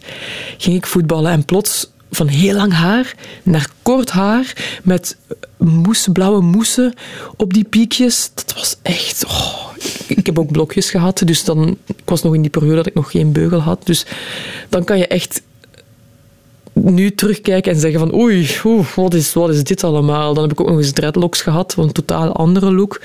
ging 0.57 0.75
ik 0.75 0.87
voetballen 0.87 1.31
en 1.31 1.45
plots 1.45 1.89
van 2.11 2.27
heel 2.27 2.55
lang 2.55 2.73
haar 2.73 3.15
naar 3.43 3.69
kort 3.81 4.09
haar 4.09 4.79
met 4.83 5.17
moes, 5.57 6.07
blauwe 6.13 6.41
moesen 6.41 6.93
op 7.37 7.53
die 7.53 7.63
piekjes. 7.63 8.31
Dat 8.33 8.53
was 8.53 8.75
echt... 8.81 9.25
Oh, 9.25 9.65
ik 10.07 10.25
heb 10.25 10.39
ook 10.39 10.51
blokjes 10.51 10.89
gehad, 10.89 11.21
dus 11.25 11.43
dan, 11.43 11.77
ik 11.85 11.95
was 12.05 12.23
nog 12.23 12.35
in 12.35 12.41
die 12.41 12.49
periode 12.49 12.75
dat 12.75 12.87
ik 12.87 12.93
nog 12.93 13.11
geen 13.11 13.31
beugel 13.31 13.59
had. 13.59 13.85
Dus 13.85 14.05
dan 14.69 14.83
kan 14.83 14.97
je 14.97 15.07
echt 15.07 15.41
nu 16.73 17.15
terugkijken 17.15 17.71
en 17.71 17.79
zeggen 17.79 17.99
van 17.99 18.15
oei, 18.15 18.49
wat, 18.95 19.13
is, 19.13 19.33
wat 19.33 19.49
is 19.49 19.63
dit 19.63 19.83
allemaal? 19.83 20.33
Dan 20.33 20.43
heb 20.43 20.51
ik 20.51 20.61
ook 20.61 20.69
nog 20.69 20.77
eens 20.77 20.91
dreadlocks 20.91 21.41
gehad, 21.41 21.75
een 21.77 21.91
totaal 21.91 22.31
andere 22.33 22.73
look. 22.73 23.01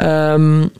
Um, 0.00 0.70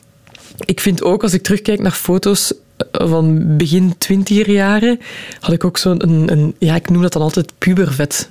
ik 0.65 0.81
vind 0.81 1.03
ook, 1.03 1.23
als 1.23 1.33
ik 1.33 1.43
terugkijk 1.43 1.81
naar 1.81 1.93
foto's 1.93 2.53
van 2.90 3.56
begin 3.56 3.94
twintiger 3.99 4.50
jaren 4.50 5.00
had 5.40 5.52
ik 5.52 5.64
ook 5.64 5.76
zo'n, 5.76 6.02
een, 6.02 6.32
een, 6.32 6.55
ja, 6.58 6.75
ik 6.75 6.90
noem 6.90 7.02
dat 7.02 7.12
dan 7.12 7.23
altijd 7.23 7.52
pubervet. 7.58 8.31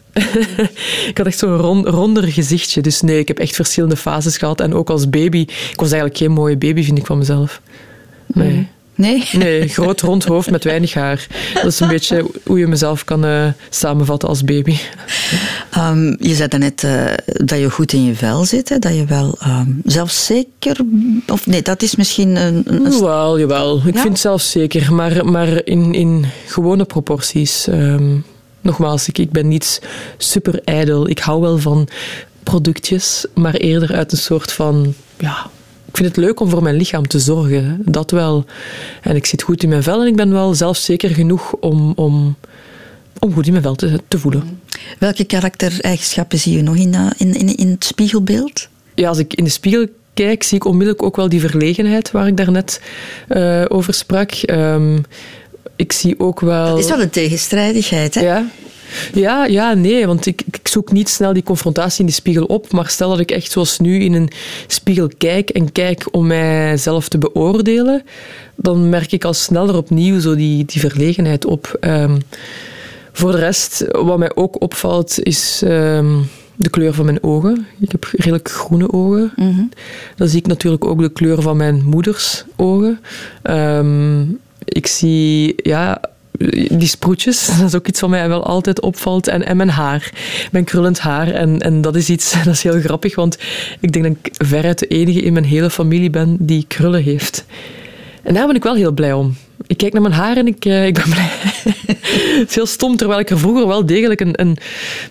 ik 1.09 1.18
had 1.18 1.25
echt 1.25 1.38
zo'n 1.38 1.57
rond, 1.57 1.88
ronder 1.88 2.24
gezichtje. 2.24 2.81
Dus 2.81 3.01
nee, 3.01 3.19
ik 3.19 3.27
heb 3.27 3.39
echt 3.39 3.56
verschillende 3.56 3.95
fases 3.95 4.38
gehad. 4.38 4.62
En 4.62 4.74
ook 4.74 4.89
als 4.89 5.09
baby, 5.09 5.39
ik 5.39 5.74
was 5.75 5.92
eigenlijk 5.92 6.18
geen 6.18 6.31
mooie 6.31 6.57
baby, 6.57 6.83
vind 6.83 6.98
ik 6.98 7.06
van 7.06 7.18
mezelf. 7.18 7.62
Nee. 8.27 8.68
Nee? 9.01 9.30
Nee, 9.31 9.68
groot 9.68 10.01
rond 10.01 10.24
hoofd 10.24 10.51
met 10.51 10.63
weinig 10.63 10.94
haar. 10.94 11.27
Dat 11.53 11.65
is 11.65 11.80
een 11.80 11.88
beetje 11.88 12.25
hoe 12.45 12.59
je 12.59 12.68
mezelf 12.68 13.03
kan 13.03 13.25
uh, 13.25 13.48
samenvatten 13.69 14.30
als 14.30 14.44
baby. 14.44 14.77
Um, 15.77 16.18
je 16.19 16.36
zei 16.36 16.48
daarnet 16.48 16.83
uh, 16.83 17.06
dat 17.25 17.59
je 17.59 17.69
goed 17.69 17.94
in 17.94 18.03
je 18.03 18.15
vel 18.15 18.45
zit, 18.45 18.69
hè? 18.69 18.80
dat 18.80 18.95
je 18.95 19.06
wel 19.06 19.38
um, 19.48 19.81
zelfzeker... 19.86 20.77
Of 21.27 21.45
nee, 21.45 21.62
dat 21.62 21.81
is 21.81 21.95
misschien 21.95 22.36
een... 22.36 22.63
een... 22.65 22.92
Jawel, 22.92 23.39
jawel. 23.39 23.81
Ik 23.86 23.95
ja? 23.95 24.01
vind 24.01 24.19
zelfzeker, 24.19 24.94
maar, 24.94 25.25
maar 25.25 25.65
in, 25.65 25.94
in 25.94 26.25
gewone 26.45 26.86
proporties. 26.86 27.68
Um, 27.68 28.25
nogmaals, 28.62 29.07
ik, 29.07 29.18
ik 29.18 29.31
ben 29.31 29.48
niet 29.48 29.81
super 30.17 30.62
ijdel. 30.63 31.10
Ik 31.10 31.20
hou 31.20 31.41
wel 31.41 31.58
van 31.58 31.88
productjes, 32.43 33.25
maar 33.34 33.53
eerder 33.53 33.96
uit 33.96 34.12
een 34.12 34.17
soort 34.17 34.51
van... 34.51 34.93
Ja, 35.17 35.50
ik 35.91 35.98
vind 35.98 36.15
het 36.15 36.17
leuk 36.17 36.39
om 36.39 36.50
voor 36.50 36.63
mijn 36.63 36.75
lichaam 36.75 37.07
te 37.07 37.19
zorgen. 37.19 37.81
Dat 37.86 38.12
wel. 38.12 38.45
En 39.01 39.15
ik 39.15 39.25
zit 39.25 39.41
goed 39.41 39.63
in 39.63 39.69
mijn 39.69 39.83
vel 39.83 40.01
en 40.01 40.07
ik 40.07 40.15
ben 40.15 40.31
wel 40.31 40.53
zelfzeker 40.53 41.10
genoeg 41.10 41.53
om, 41.53 41.93
om, 41.95 42.36
om 43.19 43.33
goed 43.33 43.45
in 43.45 43.51
mijn 43.51 43.63
vel 43.63 43.75
te, 43.75 44.00
te 44.07 44.19
voelen. 44.19 44.60
Welke 45.00 45.24
karaktereigenschappen 45.24 46.39
zie 46.39 46.55
je 46.55 46.62
nog 46.62 46.75
in, 46.75 46.95
in, 47.17 47.33
in, 47.33 47.55
in 47.55 47.69
het 47.69 47.86
spiegelbeeld? 47.86 48.67
Ja, 48.95 49.07
als 49.07 49.17
ik 49.17 49.33
in 49.33 49.43
de 49.43 49.50
spiegel 49.50 49.88
kijk, 50.13 50.43
zie 50.43 50.57
ik 50.57 50.65
onmiddellijk 50.65 51.03
ook 51.03 51.15
wel 51.15 51.29
die 51.29 51.39
verlegenheid 51.39 52.12
waar 52.12 52.27
ik 52.27 52.38
daarnet 52.38 52.81
uh, 53.29 53.65
over 53.67 53.93
sprak. 53.93 54.31
Um, 54.45 55.03
ik 55.75 55.91
zie 55.91 56.19
ook 56.19 56.39
wel... 56.39 56.67
Dat 56.69 56.79
is 56.79 56.89
wel 56.89 57.01
een 57.01 57.10
tegenstrijdigheid, 57.10 58.15
hè? 58.15 58.21
Ja, 58.21 58.45
ja, 59.13 59.45
ja, 59.45 59.74
nee, 59.74 60.07
want 60.07 60.25
ik, 60.25 60.43
ik 60.51 60.67
zoek 60.67 60.91
niet 60.91 61.10
snel 61.10 61.33
die 61.33 61.43
confrontatie 61.43 62.00
in 62.00 62.05
de 62.05 62.12
spiegel 62.12 62.45
op, 62.45 62.71
maar 62.71 62.89
stel 62.89 63.10
dat 63.10 63.19
ik 63.19 63.31
echt 63.31 63.51
zoals 63.51 63.79
nu 63.79 64.00
in 64.00 64.13
een 64.13 64.29
spiegel 64.67 65.10
kijk 65.17 65.50
en 65.50 65.71
kijk 65.71 66.05
om 66.12 66.27
mijzelf 66.27 67.10
te 67.10 67.17
beoordelen, 67.17 68.03
dan 68.55 68.89
merk 68.89 69.12
ik 69.12 69.24
al 69.24 69.33
sneller 69.33 69.75
opnieuw 69.75 70.19
zo 70.19 70.36
die, 70.36 70.65
die 70.65 70.79
verlegenheid 70.81 71.45
op. 71.45 71.77
Um, 71.81 72.17
voor 73.12 73.31
de 73.31 73.38
rest, 73.38 73.86
wat 73.91 74.17
mij 74.17 74.36
ook 74.36 74.62
opvalt, 74.62 75.24
is 75.24 75.62
um, 75.65 76.27
de 76.55 76.69
kleur 76.69 76.93
van 76.93 77.05
mijn 77.05 77.24
ogen. 77.24 77.67
Ik 77.79 77.91
heb 77.91 78.03
redelijk 78.03 78.50
groene 78.50 78.93
ogen. 78.93 79.31
Mm 79.36 79.53
-hmm. 79.53 79.69
Dan 80.15 80.27
zie 80.27 80.39
ik 80.39 80.48
natuurlijk 80.48 80.86
ook 80.86 81.00
de 81.00 81.12
kleur 81.12 81.41
van 81.41 81.57
mijn 81.57 81.83
moeders 81.83 82.45
ogen. 82.55 83.00
Um, 83.43 84.39
ik 84.63 84.88
zie 84.88 85.53
ja, 85.57 86.01
die 86.71 86.88
sproetjes, 86.88 87.48
dat 87.60 87.67
is 87.67 87.75
ook 87.75 87.88
iets 87.88 88.00
wat 88.00 88.10
mij 88.10 88.27
wel 88.27 88.45
altijd 88.45 88.81
opvalt. 88.81 89.27
En, 89.27 89.45
en 89.45 89.57
mijn 89.57 89.69
haar, 89.69 90.12
mijn 90.51 90.63
krullend 90.63 91.00
haar. 91.00 91.27
En, 91.27 91.60
en 91.60 91.81
dat 91.81 91.95
is 91.95 92.10
iets, 92.10 92.33
dat 92.43 92.53
is 92.53 92.63
heel 92.63 92.79
grappig, 92.79 93.15
want 93.15 93.38
ik 93.79 93.91
denk 93.91 94.05
dat 94.05 94.15
ik 94.21 94.48
veruit 94.48 94.79
de 94.79 94.88
enige 94.88 95.21
in 95.21 95.33
mijn 95.33 95.45
hele 95.45 95.69
familie 95.69 96.10
ben 96.10 96.38
die 96.39 96.65
krullen 96.67 97.03
heeft. 97.03 97.45
En 98.24 98.33
daar 98.33 98.48
ben 98.48 98.55
ik 98.55 98.63
wel 98.63 98.75
heel 98.75 98.91
blij 98.91 99.13
om. 99.13 99.36
Ik 99.68 99.77
kijk 99.77 99.94
naar 99.94 100.01
mijn 100.01 100.13
haar 100.13 100.38
en 100.38 100.48
ik, 100.48 100.65
uh, 100.65 100.86
ik 100.86 100.94
ben 100.94 101.10
blij. 101.10 101.30
het 102.39 102.50
is 102.50 102.56
heel 102.56 102.65
stom, 102.65 102.98
terwijl 102.98 103.20
ik 103.20 103.30
er 103.30 103.39
vroeger 103.39 103.68
wel 103.68 103.86
degelijk 103.86 104.22
een, 104.22 104.41
een 104.41 104.58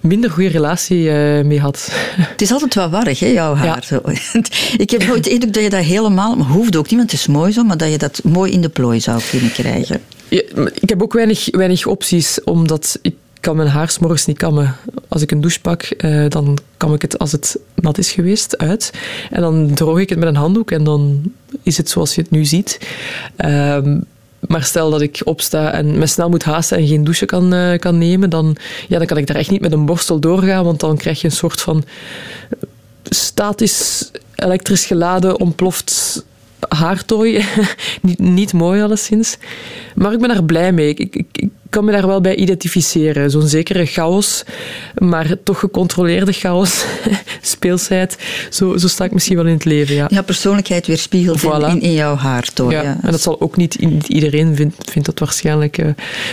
minder 0.01 0.31
goede 0.31 0.49
relatie 0.49 1.03
uh, 1.03 1.45
mee 1.45 1.61
had. 1.61 1.91
Het 2.33 2.41
is 2.41 2.53
altijd 2.53 2.75
wel 2.75 2.91
warrig, 2.91 3.19
hè, 3.19 3.27
jouw 3.27 3.55
haar. 3.55 3.85
Zo. 3.85 4.01
ik 4.85 4.91
heb 4.91 5.07
nooit 5.07 5.25
de 5.25 5.31
indruk 5.31 5.53
dat 5.53 5.63
je 5.63 5.71
dat 5.71 5.85
helemaal... 5.85 6.37
Maar 6.37 6.47
hoeft 6.47 6.77
ook 6.77 6.91
niet, 6.91 6.99
want 6.99 7.11
het 7.11 7.21
is 7.21 7.27
mooi 7.27 7.53
zo, 7.53 7.63
maar 7.63 7.77
dat 7.77 7.91
je 7.91 7.99
dat 7.99 8.21
mooi 8.25 8.53
in 8.53 8.61
de 8.61 8.69
plooi 8.69 9.01
zou 9.01 9.21
kunnen 9.31 9.53
krijgen. 9.53 10.01
Ja, 10.29 10.43
ik 10.81 10.89
heb 10.89 11.03
ook 11.03 11.13
weinig, 11.13 11.49
weinig 11.51 11.87
opties, 11.87 12.45
omdat 12.45 12.99
ik 13.03 13.15
kan 13.41 13.57
mijn 13.57 13.69
haar 13.69 13.91
s'morgens 13.91 14.27
niet 14.27 14.37
kammen. 14.37 14.77
Als 15.09 15.23
ik 15.23 15.31
een 15.31 15.41
douche 15.41 15.61
pak, 15.61 15.95
uh, 15.99 16.29
dan 16.29 16.59
kam 16.77 16.95
ik 16.95 17.03
het 17.03 17.19
als 17.19 17.33
het 17.33 17.59
nat 17.75 17.99
is 17.99 18.13
geweest 18.13 18.59
uit. 18.59 18.93
En 19.31 19.41
dan 19.41 19.75
droog 19.75 19.99
ik 19.99 20.09
het 20.09 20.19
met 20.19 20.29
een 20.29 20.37
handdoek 20.37 20.71
en 20.71 20.85
dan 20.85 21.23
is 21.63 21.77
het 21.77 21.91
zoals 21.91 22.15
je 22.15 22.21
het 22.21 22.31
nu 22.31 22.45
ziet. 22.45 22.79
Uh, 23.39 23.79
maar 24.51 24.65
stel 24.65 24.91
dat 24.91 25.01
ik 25.01 25.21
opsta 25.25 25.73
en 25.73 25.99
me 25.99 26.07
snel 26.07 26.29
moet 26.29 26.43
haasten 26.43 26.79
en 26.79 26.87
geen 26.87 27.05
douche 27.05 27.27
kan, 27.27 27.55
uh, 27.55 27.79
kan 27.79 27.99
nemen, 27.99 28.31
dan, 28.31 28.57
ja, 28.89 28.99
dan 28.99 29.07
kan 29.07 29.17
ik 29.17 29.27
daar 29.27 29.37
echt 29.37 29.51
niet 29.51 29.61
met 29.61 29.73
een 29.73 29.87
borstel 29.87 30.19
doorgaan, 30.19 30.65
want 30.65 30.81
dan 30.81 30.97
krijg 30.97 31.21
je 31.21 31.27
een 31.27 31.33
soort 31.33 31.61
van 31.61 31.85
statisch 33.05 34.11
elektrisch 34.35 34.85
geladen 34.85 35.41
ontploft 35.41 36.25
haartooi. 36.69 37.45
niet, 38.03 38.19
niet 38.19 38.53
mooi 38.53 38.83
alleszins. 38.83 39.39
Maar 39.95 40.13
ik 40.13 40.19
ben 40.19 40.29
daar 40.29 40.45
blij 40.45 40.73
mee. 40.73 40.95
Ik, 40.95 41.25
ik 41.33 41.49
kan 41.71 41.85
me 41.85 41.93
daar 41.93 42.07
wel 42.07 42.21
bij 42.21 42.35
identificeren. 42.37 43.31
Zo'n 43.31 43.49
zekere 43.49 43.87
chaos, 43.87 44.45
maar 44.99 45.37
toch 45.45 45.59
gecontroleerde 45.59 46.33
chaos, 46.33 46.85
speelsheid. 47.43 48.19
Zo, 48.51 48.77
zo 48.77 48.89
sta 48.89 49.05
ik 49.05 49.13
misschien 49.13 49.37
wel 49.37 49.47
in 49.47 49.53
het 49.53 49.65
leven, 49.65 49.95
ja. 49.95 50.07
Ja, 50.09 50.23
persoonlijkheid 50.23 50.87
weerspiegelt 50.87 51.41
voilà. 51.41 51.69
in, 51.69 51.81
in, 51.81 51.93
jouw 51.93 52.17
haartooi. 52.17 52.77
Ja. 52.77 52.83
ja. 52.83 52.99
En 53.03 53.11
dat 53.11 53.21
zal 53.21 53.41
ook 53.41 53.57
niet, 53.57 53.81
niet 53.81 54.09
iedereen 54.09 54.57
vindt, 54.57 54.91
vindt 54.91 55.09
dat 55.09 55.19
waarschijnlijk 55.19 55.79
uh, 55.79 55.91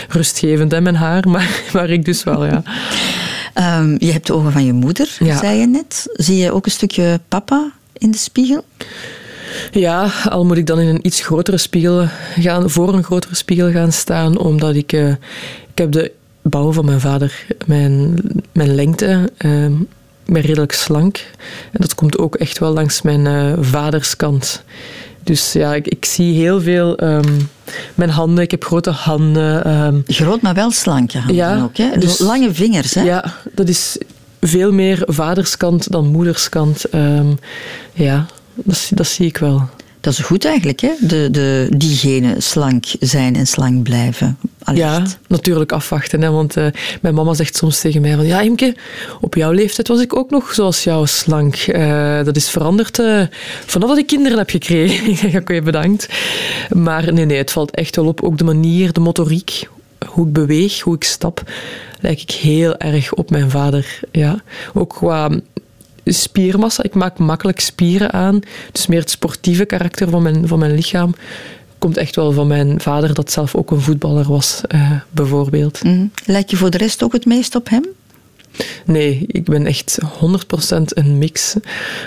rustgevend, 0.08 0.72
hè, 0.72 0.80
mijn 0.80 0.96
haar. 0.96 1.26
Maar, 1.38 1.62
maar 1.72 1.90
ik 1.90 2.04
dus 2.04 2.24
wel, 2.24 2.44
ja. 2.44 2.62
Um, 3.80 3.96
je 3.98 4.12
hebt 4.12 4.26
de 4.26 4.34
ogen 4.34 4.52
van 4.52 4.64
je 4.64 4.72
moeder, 4.72 5.16
ja. 5.18 5.38
zei 5.38 5.58
je 5.58 5.66
net. 5.66 6.06
Zie 6.12 6.36
je 6.36 6.52
ook 6.52 6.64
een 6.66 6.72
stukje 6.72 7.20
papa 7.28 7.72
in 7.92 8.10
de 8.10 8.18
spiegel? 8.18 8.64
Ja, 9.70 10.10
al 10.28 10.44
moet 10.44 10.56
ik 10.56 10.66
dan 10.66 10.80
in 10.80 10.88
een 10.88 11.06
iets 11.06 11.20
grotere 11.20 11.56
spiegel 11.56 12.06
gaan, 12.38 12.70
voor 12.70 12.94
een 12.94 13.04
grotere 13.04 13.34
spiegel 13.34 13.70
gaan 13.70 13.92
staan, 13.92 14.38
omdat 14.38 14.74
ik, 14.74 14.92
uh, 14.92 15.08
ik 15.08 15.18
heb 15.74 15.92
de 15.92 16.12
bouw 16.42 16.72
van 16.72 16.84
mijn 16.84 17.00
vader, 17.00 17.46
mijn, 17.66 18.18
mijn 18.52 18.74
lengte, 18.74 19.30
uh, 19.38 19.64
ik 20.24 20.34
ben 20.34 20.42
redelijk 20.42 20.72
slank. 20.72 21.16
En 21.72 21.80
dat 21.80 21.94
komt 21.94 22.18
ook 22.18 22.34
echt 22.34 22.58
wel 22.58 22.72
langs 22.72 23.02
mijn 23.02 23.24
uh, 23.24 23.52
vaderskant. 23.60 24.62
Dus 25.22 25.52
ja, 25.52 25.74
ik, 25.74 25.88
ik 25.88 26.04
zie 26.04 26.34
heel 26.34 26.60
veel. 26.60 27.02
Um, 27.02 27.48
mijn 27.94 28.10
handen, 28.10 28.44
ik 28.44 28.50
heb 28.50 28.64
grote 28.64 28.90
handen. 28.90 29.70
Um, 29.84 30.02
Groot, 30.06 30.40
maar 30.40 30.54
wel 30.54 30.70
slanke 30.70 31.18
handen 31.18 31.36
ja, 31.36 31.62
ook. 31.62 31.76
Hè? 31.76 31.98
Dus, 31.98 32.18
lange 32.18 32.54
vingers. 32.54 32.94
Hè? 32.94 33.02
Ja, 33.02 33.34
dat 33.54 33.68
is 33.68 33.98
veel 34.40 34.72
meer 34.72 35.02
vaderskant 35.06 35.90
dan 35.90 36.06
moederskant. 36.06 36.94
Um, 36.94 37.38
ja, 37.92 38.26
dat, 38.64 38.90
dat 38.94 39.06
zie 39.06 39.26
ik 39.26 39.36
wel. 39.36 39.68
Dat 40.00 40.12
is 40.12 40.18
goed 40.18 40.44
eigenlijk, 40.44 40.80
hè? 40.80 40.90
De, 41.00 41.28
de, 41.30 41.68
diegene 41.76 42.34
slank 42.40 42.84
zijn 43.00 43.36
en 43.36 43.46
slank 43.46 43.82
blijven. 43.82 44.38
Allicht. 44.62 44.84
Ja, 44.84 45.04
natuurlijk 45.26 45.72
afwachten. 45.72 46.22
Hè? 46.22 46.30
Want 46.30 46.56
uh, 46.56 46.66
mijn 47.00 47.14
mama 47.14 47.34
zegt 47.34 47.56
soms 47.56 47.80
tegen 47.80 48.00
mij 48.00 48.14
van... 48.14 48.26
Ja, 48.26 48.40
Imke, 48.40 48.76
op 49.20 49.34
jouw 49.34 49.50
leeftijd 49.50 49.88
was 49.88 50.00
ik 50.00 50.16
ook 50.16 50.30
nog 50.30 50.54
zoals 50.54 50.84
jou 50.84 51.06
slank. 51.06 51.66
Uh, 51.66 52.24
dat 52.24 52.36
is 52.36 52.50
veranderd 52.50 52.98
uh, 52.98 53.22
vanaf 53.66 53.88
dat 53.88 53.98
ik 53.98 54.06
kinderen 54.06 54.38
heb 54.38 54.50
gekregen. 54.50 55.06
ik 55.10 55.16
zeg, 55.16 55.34
oké, 55.34 55.62
bedankt. 55.62 56.08
Maar 56.70 57.12
nee, 57.12 57.24
nee, 57.24 57.38
het 57.38 57.52
valt 57.52 57.70
echt 57.70 57.96
wel 57.96 58.06
op. 58.06 58.22
Ook 58.22 58.38
de 58.38 58.44
manier, 58.44 58.92
de 58.92 59.00
motoriek, 59.00 59.68
hoe 60.06 60.26
ik 60.26 60.32
beweeg, 60.32 60.80
hoe 60.80 60.94
ik 60.94 61.04
stap, 61.04 61.42
lijk 62.00 62.22
ik 62.22 62.30
heel 62.30 62.76
erg 62.76 63.14
op 63.14 63.30
mijn 63.30 63.50
vader. 63.50 64.00
Ja. 64.12 64.42
Ook 64.74 64.88
qua 64.88 65.30
spiermassa. 66.12 66.82
Ik 66.82 66.94
maak 66.94 67.18
makkelijk 67.18 67.60
spieren 67.60 68.12
aan. 68.12 68.40
Dus 68.72 68.86
meer 68.86 69.00
het 69.00 69.10
sportieve 69.10 69.64
karakter 69.64 70.08
van 70.08 70.22
mijn, 70.22 70.48
van 70.48 70.58
mijn 70.58 70.74
lichaam 70.74 71.14
komt 71.78 71.96
echt 71.96 72.16
wel 72.16 72.32
van 72.32 72.46
mijn 72.46 72.80
vader, 72.80 73.14
dat 73.14 73.32
zelf 73.32 73.54
ook 73.54 73.70
een 73.70 73.80
voetballer 73.80 74.28
was, 74.28 74.60
uh, 74.74 74.92
bijvoorbeeld. 75.10 75.84
Mm. 75.84 76.10
Lijkt 76.24 76.50
je 76.50 76.56
voor 76.56 76.70
de 76.70 76.78
rest 76.78 77.02
ook 77.02 77.12
het 77.12 77.26
meest 77.26 77.54
op 77.54 77.68
hem? 77.68 77.84
Nee, 78.84 79.24
ik 79.26 79.44
ben 79.44 79.66
echt 79.66 79.98
100% 80.02 80.06
een 80.84 81.18
mix. 81.18 81.54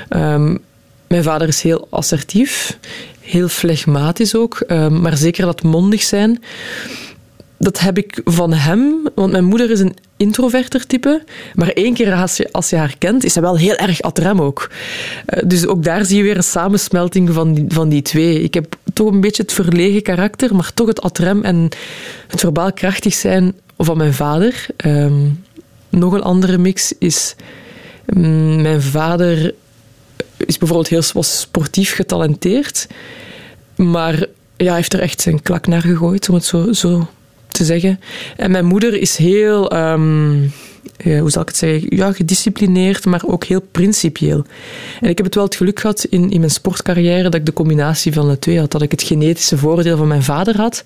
Um, 0.10 0.60
mijn 1.08 1.24
vader 1.24 1.48
is 1.48 1.62
heel 1.62 1.88
assertief, 1.90 2.78
heel 3.20 3.48
flegmatisch 3.48 4.36
ook, 4.36 4.64
um, 4.68 5.02
maar 5.02 5.18
zeker 5.18 5.46
dat 5.46 5.64
mondig 5.64 6.02
zijn 6.02 6.40
dat 7.62 7.80
heb 7.80 7.98
ik 7.98 8.22
van 8.24 8.54
hem, 8.54 9.10
want 9.16 9.32
mijn 9.32 9.46
moeder 9.46 9.72
is 9.72 9.80
een 9.80 9.96
introverter 10.22 10.88
type, 10.88 11.24
maar 11.54 11.70
één 11.70 11.94
keer 11.94 12.14
als 12.14 12.38
je, 12.38 12.50
als 12.52 12.70
je 12.70 12.76
haar 12.76 12.96
kent, 12.98 13.24
is 13.24 13.34
ze 13.34 13.42
wel 13.42 13.58
heel 13.58 13.76
erg 13.76 14.02
atrem 14.02 14.42
ook. 14.42 14.72
Uh, 15.30 15.44
dus 15.46 15.66
ook 15.66 15.84
daar 15.84 16.06
zie 16.06 16.18
je 16.18 16.24
weer 16.24 16.38
een 16.38 16.44
samensmelting 16.44 17.34
van 17.34 17.54
die, 17.54 17.66
van 17.68 17.90
die 17.90 18.02
twee. 18.02 18.42
Ik 18.42 18.54
heb 18.54 18.76
toch 18.94 19.12
een 19.12 19.22
beetje 19.22 19.42
het 19.42 19.54
verlegen 19.54 20.02
karakter, 20.02 20.56
maar 20.56 20.74
toch 20.74 20.88
het 20.88 21.02
atrem 21.02 21.44
en 21.44 21.70
het 22.28 22.40
verbaal 22.40 22.74
krachtig 22.74 23.14
zijn 23.14 23.54
van 23.78 23.98
mijn 23.98 24.14
vader. 24.14 24.66
Um, 24.86 25.44
nog 25.90 26.14
een 26.14 26.24
andere 26.24 26.58
mix 26.58 26.94
is... 27.00 27.36
Um, 28.16 28.62
mijn 28.62 28.82
vader 28.82 29.54
is 30.38 30.58
bijvoorbeeld 30.58 30.88
heel 30.88 31.04
was 31.14 31.40
sportief 31.40 31.94
getalenteerd, 31.94 32.88
maar 33.76 34.26
ja, 34.58 34.76
heeft 34.76 34.94
er 34.94 35.00
echt 35.00 35.22
zijn 35.22 35.42
klak 35.42 35.68
naar 35.68 35.82
gegooid, 35.82 36.30
om 36.30 36.36
het 36.36 36.46
zo, 36.46 36.74
zo 36.74 37.08
te 37.52 37.66
zeggen. 37.66 38.00
En 38.38 38.52
mijn 38.52 38.66
moeder 38.66 38.94
is 39.02 39.16
heel, 39.18 39.76
um, 39.76 40.52
hoe 41.04 41.30
zal 41.30 41.42
ik 41.42 41.48
het 41.48 41.58
zeggen, 41.58 41.96
ja, 41.96 42.12
gedisciplineerd, 42.12 43.06
maar 43.06 43.22
ook 43.26 43.44
heel 43.44 43.62
principieel. 43.72 44.46
En 45.02 45.10
ik 45.10 45.18
heb 45.18 45.26
het 45.26 45.36
wel 45.36 45.44
het 45.44 45.56
geluk 45.56 45.80
gehad 45.80 46.04
in, 46.04 46.32
in 46.32 46.40
mijn 46.40 46.52
sportcarrière 46.52 47.24
dat 47.24 47.36
ik 47.36 47.46
de 47.46 47.54
combinatie 47.54 48.14
van 48.14 48.30
de 48.30 48.40
twee 48.40 48.60
had. 48.60 48.72
Dat 48.72 48.82
ik 48.82 48.92
het 48.92 49.04
genetische 49.04 49.58
voordeel 49.58 49.98
van 49.98 50.08
mijn 50.08 50.24
vader 50.24 50.58
had, 50.58 50.84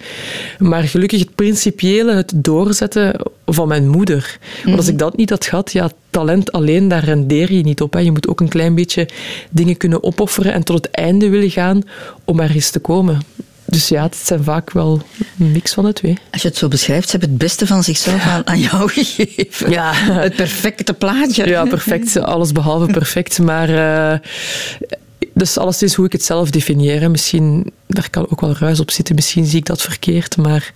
maar 0.60 0.84
gelukkig 0.84 1.19
het 1.19 1.36
principiële, 1.36 2.13
het 2.13 2.34
doorzetten 2.36 3.15
van 3.45 3.67
mijn 3.67 3.88
moeder. 3.88 4.38
Want 4.63 4.77
als 4.77 4.88
ik 4.88 5.00
dat 5.00 5.17
niet 5.17 5.29
had 5.29 5.45
gehad, 5.45 5.72
ja, 5.72 5.91
talent 6.10 6.51
alleen, 6.51 6.88
daar 6.88 7.03
rendeer 7.03 7.53
je 7.53 7.63
niet 7.63 7.81
op. 7.81 7.93
Hè. 7.93 8.00
Je 8.00 8.12
moet 8.12 8.27
ook 8.27 8.39
een 8.39 8.48
klein 8.48 8.75
beetje 8.75 9.10
dingen 9.50 9.77
kunnen 9.77 10.03
opofferen 10.03 10.53
en 10.53 10.63
tot 10.63 10.77
het 10.77 10.91
einde 10.91 11.29
willen 11.29 11.51
gaan 11.51 11.81
om 12.24 12.39
ergens 12.39 12.69
te 12.69 12.79
komen. 12.79 13.19
Dus 13.65 13.88
ja, 13.88 14.03
het 14.03 14.15
zijn 14.15 14.43
vaak 14.43 14.72
wel 14.72 15.01
een 15.39 15.51
mix 15.51 15.74
van 15.74 15.86
de 15.86 15.93
twee. 15.93 16.17
Als 16.31 16.41
je 16.41 16.48
het 16.48 16.57
zo 16.57 16.67
beschrijft, 16.67 17.10
ze 17.10 17.12
hebben 17.12 17.29
het 17.29 17.38
beste 17.38 17.67
van 17.67 17.84
zichzelf 17.84 18.25
aan, 18.25 18.48
aan 18.48 18.60
jou 18.60 18.89
gegeven. 19.00 19.72
Ja. 19.72 19.93
Het 19.93 20.36
perfecte 20.36 20.93
plaatje. 20.93 21.48
Ja, 21.48 21.65
perfect. 21.65 22.17
Alles 22.17 22.51
behalve 22.51 22.86
perfect. 22.86 23.39
Maar 23.39 23.69
uh, 23.69 24.19
dus 25.34 25.57
alles 25.57 25.81
is 25.81 25.93
hoe 25.93 26.05
ik 26.05 26.12
het 26.12 26.24
zelf 26.24 26.50
definieer. 26.50 27.12
Misschien, 27.12 27.72
daar 27.88 28.10
kan 28.10 28.27
ook 28.29 28.41
wel 28.41 28.55
ruis 28.60 28.79
op 28.79 28.91
zitten. 28.91 29.15
Misschien 29.15 29.45
zie 29.45 29.60
ik 29.60 29.65
dat 29.65 29.81
verkeerd. 29.81 30.38
Maar 30.38 30.74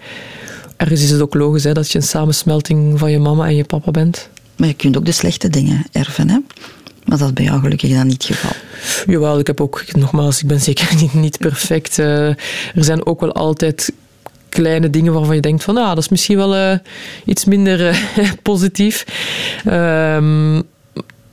ergens 0.77 1.01
is 1.01 1.09
het 1.09 1.21
ook 1.21 1.33
logisch 1.33 1.63
hè, 1.63 1.73
dat 1.73 1.91
je 1.91 1.97
een 1.97 2.03
samensmelting 2.03 2.99
van 2.99 3.11
je 3.11 3.19
mama 3.19 3.45
en 3.45 3.55
je 3.55 3.63
papa 3.63 3.91
bent. 3.91 4.29
Maar 4.55 4.67
je 4.67 4.73
kunt 4.73 4.97
ook 4.97 5.05
de 5.05 5.11
slechte 5.11 5.49
dingen 5.49 5.85
erven, 5.91 6.29
hè? 6.29 6.37
Maar 7.05 7.17
dat 7.17 7.27
is 7.27 7.33
bij 7.33 7.43
jou 7.43 7.59
gelukkig 7.59 7.93
dan 7.93 8.07
niet 8.07 8.27
het 8.27 8.37
geval. 8.37 8.51
Jawel, 9.05 9.39
ik 9.39 9.47
heb 9.47 9.61
ook, 9.61 9.83
nogmaals, 9.95 10.41
ik 10.41 10.47
ben 10.47 10.59
zeker 10.59 10.95
niet, 10.95 11.13
niet 11.25 11.37
perfect. 11.37 11.97
Uh, 11.97 12.27
er 12.27 12.83
zijn 12.83 13.05
ook 13.05 13.19
wel 13.19 13.31
altijd 13.31 13.93
kleine 14.49 14.89
dingen 14.89 15.13
waarvan 15.13 15.35
je 15.35 15.41
denkt 15.41 15.63
van, 15.63 15.77
ah, 15.77 15.87
dat 15.87 15.97
is 15.97 16.09
misschien 16.09 16.37
wel 16.37 16.55
uh, 16.55 16.77
iets 17.25 17.45
minder 17.45 17.89
uh, 17.89 18.31
positief. 18.43 19.05
Um, 19.67 20.63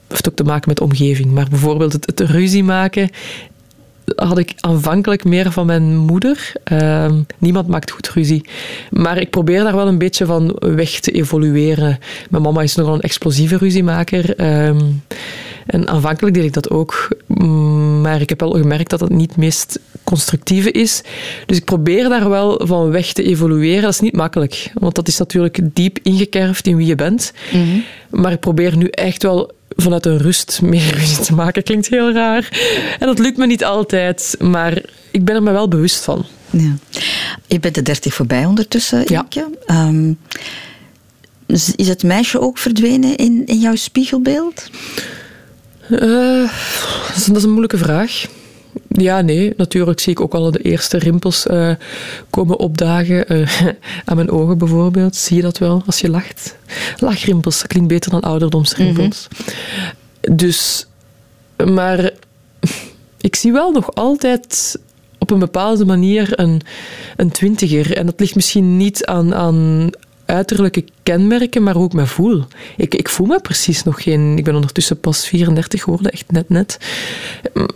heeft 0.09 0.29
ook 0.29 0.37
te 0.37 0.45
maken 0.45 0.69
met 0.69 0.81
omgeving. 0.81 1.31
Maar 1.33 1.47
bijvoorbeeld 1.51 1.93
het, 1.93 2.07
het 2.07 2.21
ruzie 2.21 2.65
maken 2.65 3.11
had 4.15 4.39
ik 4.39 4.55
aanvankelijk 4.61 5.25
meer 5.25 5.53
van 5.53 5.67
mijn 5.67 5.97
moeder. 5.97 6.53
Uh, 6.73 7.13
niemand 7.39 7.69
maakt 7.69 7.91
goed 7.91 8.09
ruzie. 8.09 8.45
Maar 8.91 9.19
ik 9.19 9.31
probeer 9.31 9.63
daar 9.63 9.77
wel 9.77 9.89
een 9.89 9.99
beetje 9.99 10.27
van 10.27 10.57
weg 10.61 11.01
te 11.01 11.11
evolueren. 11.11 11.99
Mijn 12.31 12.43
mama 12.43 12.63
is 12.63 12.75
nogal 12.75 12.95
een 12.95 13.01
explosieve 13.01 13.57
ruziemaker. 13.57 14.41
Uh, 14.41 14.81
en 15.67 15.89
aanvankelijk 15.89 16.35
deed 16.35 16.45
ik 16.45 16.53
dat 16.53 16.71
ook. 16.71 17.09
Mm, 17.27 18.01
maar 18.01 18.21
ik 18.21 18.29
heb 18.29 18.41
wel 18.41 18.51
gemerkt 18.51 18.91
dat 18.91 19.01
dat 19.01 19.11
niet 19.11 19.29
het 19.29 19.39
meest 19.39 19.81
constructieve 20.05 20.71
is. 20.71 21.03
Dus 21.47 21.57
ik 21.57 21.65
probeer 21.65 22.09
daar 22.09 22.29
wel 22.29 22.61
van 22.65 22.91
weg 22.91 23.13
te 23.13 23.23
evolueren. 23.23 23.83
Dat 23.83 23.93
is 23.93 24.01
niet 24.01 24.17
makkelijk. 24.17 24.71
Want 24.75 24.95
dat 24.95 25.09
is 25.09 25.19
natuurlijk 25.19 25.59
diep 25.63 25.99
ingekerfd 26.03 26.67
in 26.67 26.77
wie 26.77 26.87
je 26.87 26.95
bent. 26.95 27.33
Mhm. 27.53 27.79
Maar 28.11 28.33
ik 28.33 28.41
probeer 28.41 28.77
nu 28.77 28.87
echt 28.87 29.23
wel 29.23 29.53
vanuit 29.77 30.07
een 30.07 30.19
rust 30.19 30.61
meer 30.63 30.95
ruzie 30.99 31.25
te 31.25 31.35
maken. 31.35 31.63
Klinkt 31.63 31.89
heel 31.89 32.13
raar. 32.13 32.49
En 32.99 33.07
dat 33.07 33.19
lukt 33.19 33.37
me 33.37 33.47
niet 33.47 33.65
altijd. 33.65 34.37
Maar 34.39 34.83
ik 35.11 35.25
ben 35.25 35.35
er 35.35 35.43
me 35.43 35.53
wel 35.53 35.69
bewust 35.69 36.05
van. 36.05 36.25
Ja. 36.51 36.77
Je 37.47 37.61
bent 37.61 37.75
de 37.75 37.83
dertig 37.83 38.15
voorbij 38.15 38.45
ondertussen, 38.45 39.05
ja. 39.07 39.27
Um, 39.67 40.19
is 41.77 41.89
het 41.89 42.03
meisje 42.03 42.41
ook 42.41 42.59
verdwenen 42.59 43.17
in, 43.17 43.43
in 43.47 43.59
jouw 43.59 43.75
spiegelbeeld? 43.75 44.71
Uh, 45.91 46.51
dat, 47.27 47.37
is, 47.37 47.43
een 47.43 47.49
moeilijke 47.49 47.79
vraag. 47.79 48.27
Ja, 48.89 49.21
nee, 49.21 49.53
natuurlijk 49.57 50.01
zie 50.01 50.13
ik 50.13 50.21
ook 50.21 50.35
al 50.35 50.51
de 50.51 50.59
eerste 50.59 50.99
rimpels 50.99 51.47
uh, 51.47 51.75
komen 52.31 52.59
opdagen. 52.59 53.33
Uh, 53.33 53.49
aan 54.05 54.17
mijn 54.17 54.31
ogen 54.31 54.59
bijvoorbeeld. 54.59 55.17
Zie 55.17 55.37
je 55.37 55.43
dat 55.43 55.59
wel 55.59 55.83
als 55.87 56.01
je 56.01 56.11
lacht? 56.11 56.57
Lachrimpels, 56.99 57.59
dat 57.59 57.67
klinkt 57.67 57.89
beter 57.89 58.11
dan 58.11 58.21
ouderdomsrimpels. 58.21 59.29
Mm 59.31 60.37
Dus, 60.37 60.87
maar 61.65 62.11
ik 63.21 63.37
zie 63.37 63.53
wel 63.53 63.73
nog 63.73 63.95
altijd 63.95 64.79
op 65.19 65.31
een 65.31 65.39
bepaalde 65.39 65.85
manier 65.85 66.41
een, 66.41 66.61
een 67.17 67.31
twintiger. 67.31 67.97
En 67.97 68.07
dat 68.07 68.21
ligt 68.21 68.35
misschien 68.35 68.77
niet 68.77 69.05
aan, 69.05 69.35
aan 69.35 69.91
uiterlijke 70.27 70.85
kenmerken, 71.03 71.63
maar 71.63 71.75
hoe 71.75 71.87
ik 71.87 71.93
me 71.93 72.07
voel. 72.07 72.45
Ik, 72.77 72.95
ik 72.95 73.09
voel 73.09 73.27
me 73.27 73.41
precies 73.41 73.83
nog 73.83 74.03
geen... 74.03 74.39
Ik 74.39 74.45
ben 74.45 74.55
ondertussen 74.55 75.01
pas 75.01 75.27
34 75.27 75.83
geworden, 75.83 76.13
echt 76.13 76.31
net 76.31 76.49
net. 76.49 76.79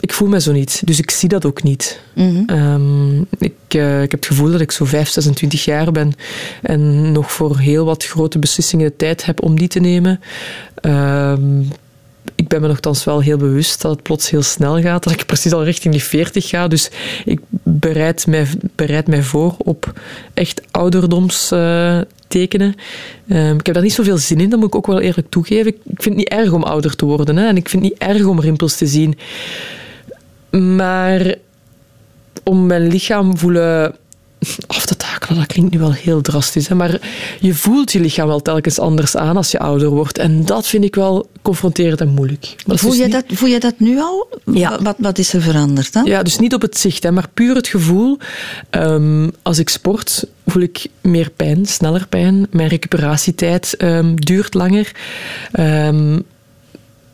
Ik 0.01 0.13
voel 0.13 0.29
me 0.29 0.41
zo 0.41 0.53
niet, 0.53 0.83
dus 0.85 0.99
ik 0.99 1.11
zie 1.11 1.29
dat 1.29 1.45
ook 1.45 1.63
niet. 1.63 2.01
Mhm. 2.15 2.43
Ehm, 2.47 3.19
ik, 3.21 3.75
uh, 3.77 4.03
ik 4.03 4.11
heb 4.11 4.21
het 4.21 4.27
gevoel 4.27 4.51
dat 4.51 4.61
ik 4.61 4.71
zo 4.71 4.85
5, 4.85 5.09
26 5.09 5.65
jaar 5.65 5.93
ben 5.93 6.13
en 6.63 7.13
nog 7.13 7.33
voor 7.33 7.59
heel 7.59 7.85
wat 7.85 8.05
grote 8.05 8.39
beslissingen 8.39 8.89
de 8.89 8.97
tijd 8.97 9.25
heb 9.25 9.43
om 9.43 9.59
die 9.59 9.69
te 9.69 9.81
nemen. 9.81 10.21
Um, 10.83 11.69
ik 12.35 12.49
ben 12.49 12.61
me 12.61 12.67
nogthans 12.67 13.05
wel 13.05 13.21
heel 13.21 13.37
bewust 13.37 13.83
dat 13.83 13.91
het 13.91 14.03
plots 14.03 14.31
heel 14.31 14.43
snel 14.43 14.81
gaat, 14.81 15.05
dat 15.05 15.13
ik 15.13 15.27
precies 15.27 15.53
al 15.53 15.65
richting 15.65 15.95
die 15.95 16.03
40 16.03 16.49
ga. 16.49 16.69
Dus 16.69 16.91
ik 17.25 17.41
bereid 17.63 18.27
mij, 18.27 18.47
bereid 18.75 19.07
mij 19.07 19.23
voor 19.23 19.55
op 19.59 20.01
echt 20.35 20.63
ouderdomstekenen. 20.71 22.19
Uh, 22.35 23.51
ik 23.51 23.67
heb 23.67 23.75
daar 23.75 23.83
niet 23.83 23.93
zoveel 23.93 24.19
zin 24.19 24.41
in, 24.41 24.51
dat 24.51 24.59
moet 24.59 24.69
ik 24.69 24.75
ook 24.75 24.87
wel 24.87 25.01
eerlijk 25.01 25.31
toegeven. 25.31 25.67
Ik 25.67 25.83
vind 25.85 26.05
het 26.05 26.15
niet 26.15 26.29
erg 26.29 26.53
om 26.53 26.63
ouder 26.63 26.97
te 26.97 27.05
worden 27.05 27.37
hè, 27.37 27.47
en 27.47 27.57
ik 27.57 27.69
vind 27.69 27.83
het 27.83 27.93
niet 27.93 28.03
erg 28.03 28.25
om 28.25 28.41
rimpels 28.41 28.77
te 28.77 28.87
zien. 28.87 29.19
Maar 30.77 31.35
om 32.45 32.67
mijn 32.67 32.87
lichaam 32.87 33.39
voelen 33.39 33.95
af 34.67 34.87
te 34.87 34.97
takelen, 34.97 35.39
dat 35.39 35.47
klinkt 35.47 35.73
nu 35.73 35.79
wel 35.79 35.93
heel 35.93 36.21
drastisch. 36.21 36.69
Hè? 36.69 36.75
Maar 36.75 37.01
je 37.41 37.55
voelt 37.55 37.93
je 37.93 38.01
lichaam 38.01 38.27
wel 38.27 38.43
telkens 38.43 38.79
anders 38.79 39.17
aan 39.17 39.37
als 39.37 39.51
je 39.51 39.59
ouder 39.59 39.89
wordt. 39.89 40.19
En 40.19 40.45
dat 40.45 40.67
vind 40.67 40.85
ik 40.85 40.95
wel 40.95 41.31
confronterend 41.43 42.01
en 42.01 42.09
moeilijk. 42.09 42.55
voel, 42.67 42.91
dus 42.91 42.99
je 42.99 43.09
dat, 43.09 43.25
voel 43.29 43.49
je 43.49 43.61
dat 43.61 43.75
nu 43.79 44.01
al? 44.01 44.29
Ja. 44.53 44.83
Wat, 44.83 44.97
wat 44.99 45.19
is 45.19 45.33
er 45.33 45.43
veranderd 45.43 45.93
dan? 45.93 46.05
Ja, 46.05 46.23
dus 46.23 46.39
niet 46.39 46.55
op 46.55 46.63
het 46.63 46.79
zicht, 46.79 47.03
hè, 47.03 47.11
maar 47.11 47.29
puur 47.35 47.55
het 47.55 47.69
gevoel. 47.69 48.19
Ehm, 48.71 49.29
als 49.43 49.59
ik 49.59 49.69
sport, 49.69 50.27
voel 50.47 50.63
ik 50.63 50.87
meer 51.01 51.31
pijn, 51.31 51.67
sneller 51.67 52.07
pijn. 52.09 52.47
Mijn 52.51 52.69
recuperatietijd 52.69 53.75
um, 53.83 54.21
duurt 54.21 54.55
langer. 54.55 54.93
Um, 55.61 56.23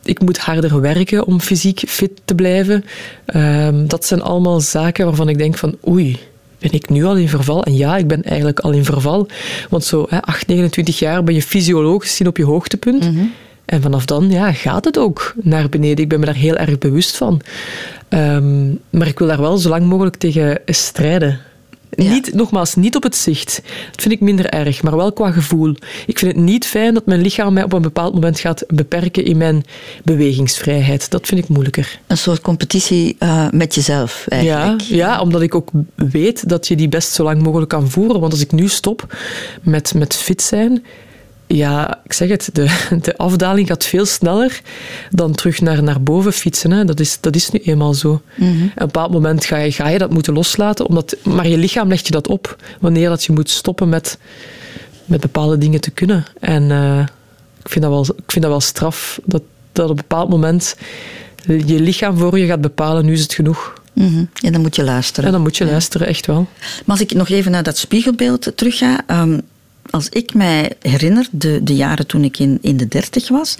ik 0.03 0.21
moet 0.21 0.37
harder 0.37 0.81
werken 0.81 1.25
om 1.25 1.41
fysiek 1.41 1.83
fit 1.87 2.11
te 2.25 2.35
blijven. 2.35 2.85
dat 3.87 4.05
zijn 4.05 4.21
allemaal 4.21 4.59
zaken 4.59 5.05
waarvan 5.05 5.29
ik 5.29 5.37
denk 5.37 5.57
van 5.57 5.77
oei, 5.87 6.19
ben 6.59 6.71
ik 6.71 6.89
nu 6.89 7.05
al 7.05 7.15
in 7.15 7.29
verval? 7.29 7.63
En 7.63 7.75
ja, 7.75 7.97
ik 7.97 8.07
ben 8.07 8.23
eigenlijk 8.23 8.59
al 8.59 8.71
in 8.71 8.85
verval. 8.85 9.27
Want 9.69 9.83
zo 9.83 10.05
hè, 10.09 10.21
8, 10.21 10.47
29 10.47 10.99
jaar 10.99 11.23
ben 11.23 11.33
je 11.33 11.41
fysiologisch 11.41 12.09
gezien 12.09 12.27
op 12.27 12.37
je 12.37 12.45
hoogtepunt. 12.45 13.11
Mhm. 13.11 13.25
En 13.65 13.81
vanaf 13.81 14.05
dan 14.05 14.29
ja, 14.29 14.53
gaat 14.53 14.85
het 14.85 14.97
ook 14.97 15.33
naar 15.41 15.69
beneden. 15.69 16.03
Ik 16.03 16.09
ben 16.09 16.19
me 16.19 16.25
daar 16.25 16.35
heel 16.35 16.55
erg 16.55 16.77
bewust 16.77 17.17
van. 17.17 17.41
Ehm, 18.09 18.67
maar 18.89 19.07
ik 19.07 19.19
wil 19.19 19.27
daar 19.27 19.41
wel 19.41 19.57
zo 19.57 19.69
lang 19.69 19.85
mogelijk 19.85 20.15
tegen 20.15 20.59
strijden. 20.65 21.39
Niet, 21.95 22.33
nogmaals, 22.33 22.75
niet 22.75 22.95
op 22.95 23.03
het 23.03 23.15
zicht. 23.15 23.61
Dat 23.91 24.01
vind 24.01 24.13
ik 24.13 24.19
minder 24.19 24.45
erg, 24.49 24.83
maar 24.83 24.95
wel 24.95 25.13
qua 25.13 25.31
gevoel. 25.31 25.75
Ik 26.05 26.19
vind 26.19 26.35
het 26.35 26.43
niet 26.43 26.65
fijn 26.65 26.93
dat 26.93 27.05
mijn 27.05 27.21
lichaam 27.21 27.53
mij 27.53 27.63
op 27.63 27.73
een 27.73 27.81
bepaald 27.81 28.13
moment 28.13 28.39
gaat 28.39 28.63
beperken 28.67 29.25
in 29.25 29.37
mijn 29.37 29.63
bewegingsvrijheid. 30.03 31.09
Dat 31.09 31.27
vind 31.27 31.41
ik 31.43 31.47
moeilijker. 31.47 31.99
Een 32.07 32.17
soort 32.17 32.41
competitie 32.41 33.15
uh, 33.19 33.47
met 33.51 33.75
jezelf, 33.75 34.25
eigenlijk. 34.27 34.81
Ja, 34.81 34.95
ja, 34.95 35.21
omdat 35.21 35.41
ik 35.41 35.55
ook 35.55 35.69
weet 35.95 36.49
dat 36.49 36.67
je 36.67 36.75
die 36.75 36.89
best 36.89 37.11
zo 37.11 37.23
lang 37.23 37.41
mogelijk 37.41 37.69
kan 37.69 37.89
voeren. 37.89 38.19
Want 38.19 38.31
als 38.31 38.41
ik 38.41 38.51
nu 38.51 38.67
stop 38.67 39.17
met, 39.61 39.93
met 39.93 40.15
fit 40.15 40.41
zijn, 40.41 40.83
ja, 41.47 41.99
ik 42.03 42.13
zeg 42.13 42.29
het, 42.29 42.49
de, 42.53 42.85
de 43.01 43.17
afdaling 43.17 43.67
gaat 43.67 43.85
veel 43.85 44.05
sneller 44.05 44.61
dan 45.11 45.31
terug 45.31 45.61
naar, 45.61 45.83
naar 45.83 46.01
boven 46.01 46.33
fietsen. 46.33 46.71
Hè. 46.71 46.85
Dat, 46.85 46.99
is, 46.99 47.17
dat 47.21 47.35
is 47.35 47.49
nu 47.49 47.59
eenmaal 47.59 47.93
zo. 47.93 48.21
Mm 48.35 48.63
Op 48.63 48.81
een 48.81 48.85
bepaald 48.85 49.11
moment 49.11 49.45
ga 49.45 49.57
je, 49.57 49.71
ga 49.71 49.87
je 49.87 49.97
dat 49.97 50.11
moeten 50.11 50.33
loslaten, 50.33 50.87
omdat, 50.87 51.15
maar 51.23 51.47
je 51.47 51.57
lichaam 51.57 51.87
legt 51.87 52.05
je 52.05 52.11
dat 52.11 52.27
op 52.27 52.55
wanneer 52.79 53.09
dat 53.09 53.23
je 53.23 53.33
moet 53.33 53.49
stoppen 53.49 53.89
met, 53.89 54.17
met 55.05 55.21
bepaalde 55.21 55.57
dingen 55.57 55.81
te 55.81 55.91
kunnen. 55.91 56.25
En 56.39 56.69
uh, 56.69 56.99
ik, 57.59 57.69
vind 57.69 57.85
dat 57.85 57.93
wel, 57.93 58.15
ik 58.17 58.31
vind 58.31 58.41
dat 58.41 58.51
wel 58.51 58.61
straf, 58.61 59.19
dat, 59.25 59.41
dat 59.71 59.85
op 59.85 59.89
een 59.89 59.95
bepaald 59.95 60.29
moment 60.29 60.75
je 61.45 61.79
lichaam 61.79 62.17
voor 62.17 62.39
je 62.39 62.45
gaat 62.45 62.61
bepalen, 62.61 63.05
nu 63.05 63.13
is 63.13 63.21
het 63.21 63.33
genoeg. 63.33 63.73
Mm 63.93 64.07
-hmm. 64.07 64.29
En 64.41 64.51
dan 64.51 64.61
moet 64.61 64.75
je 64.75 64.83
luisteren. 64.83 65.25
En 65.25 65.31
dan 65.31 65.41
moet 65.41 65.57
je 65.57 65.65
luisteren, 65.65 66.07
echt 66.07 66.25
wel. 66.25 66.47
Maar 66.59 66.95
als 66.97 67.01
ik 67.01 67.13
nog 67.13 67.29
even 67.29 67.51
naar 67.51 67.63
dat 67.63 67.77
spiegelbeeld 67.77 68.51
terug 68.55 68.77
ga... 68.77 69.03
Um, 69.21 69.41
als 69.89 70.09
ik 70.09 70.33
mij 70.33 70.71
herinner, 70.81 71.27
de, 71.31 71.63
de 71.63 71.75
jaren 71.75 72.07
toen 72.07 72.23
ik 72.23 72.39
in, 72.39 72.57
in 72.61 72.77
de 72.77 72.87
dertig 72.87 73.27
was, 73.27 73.57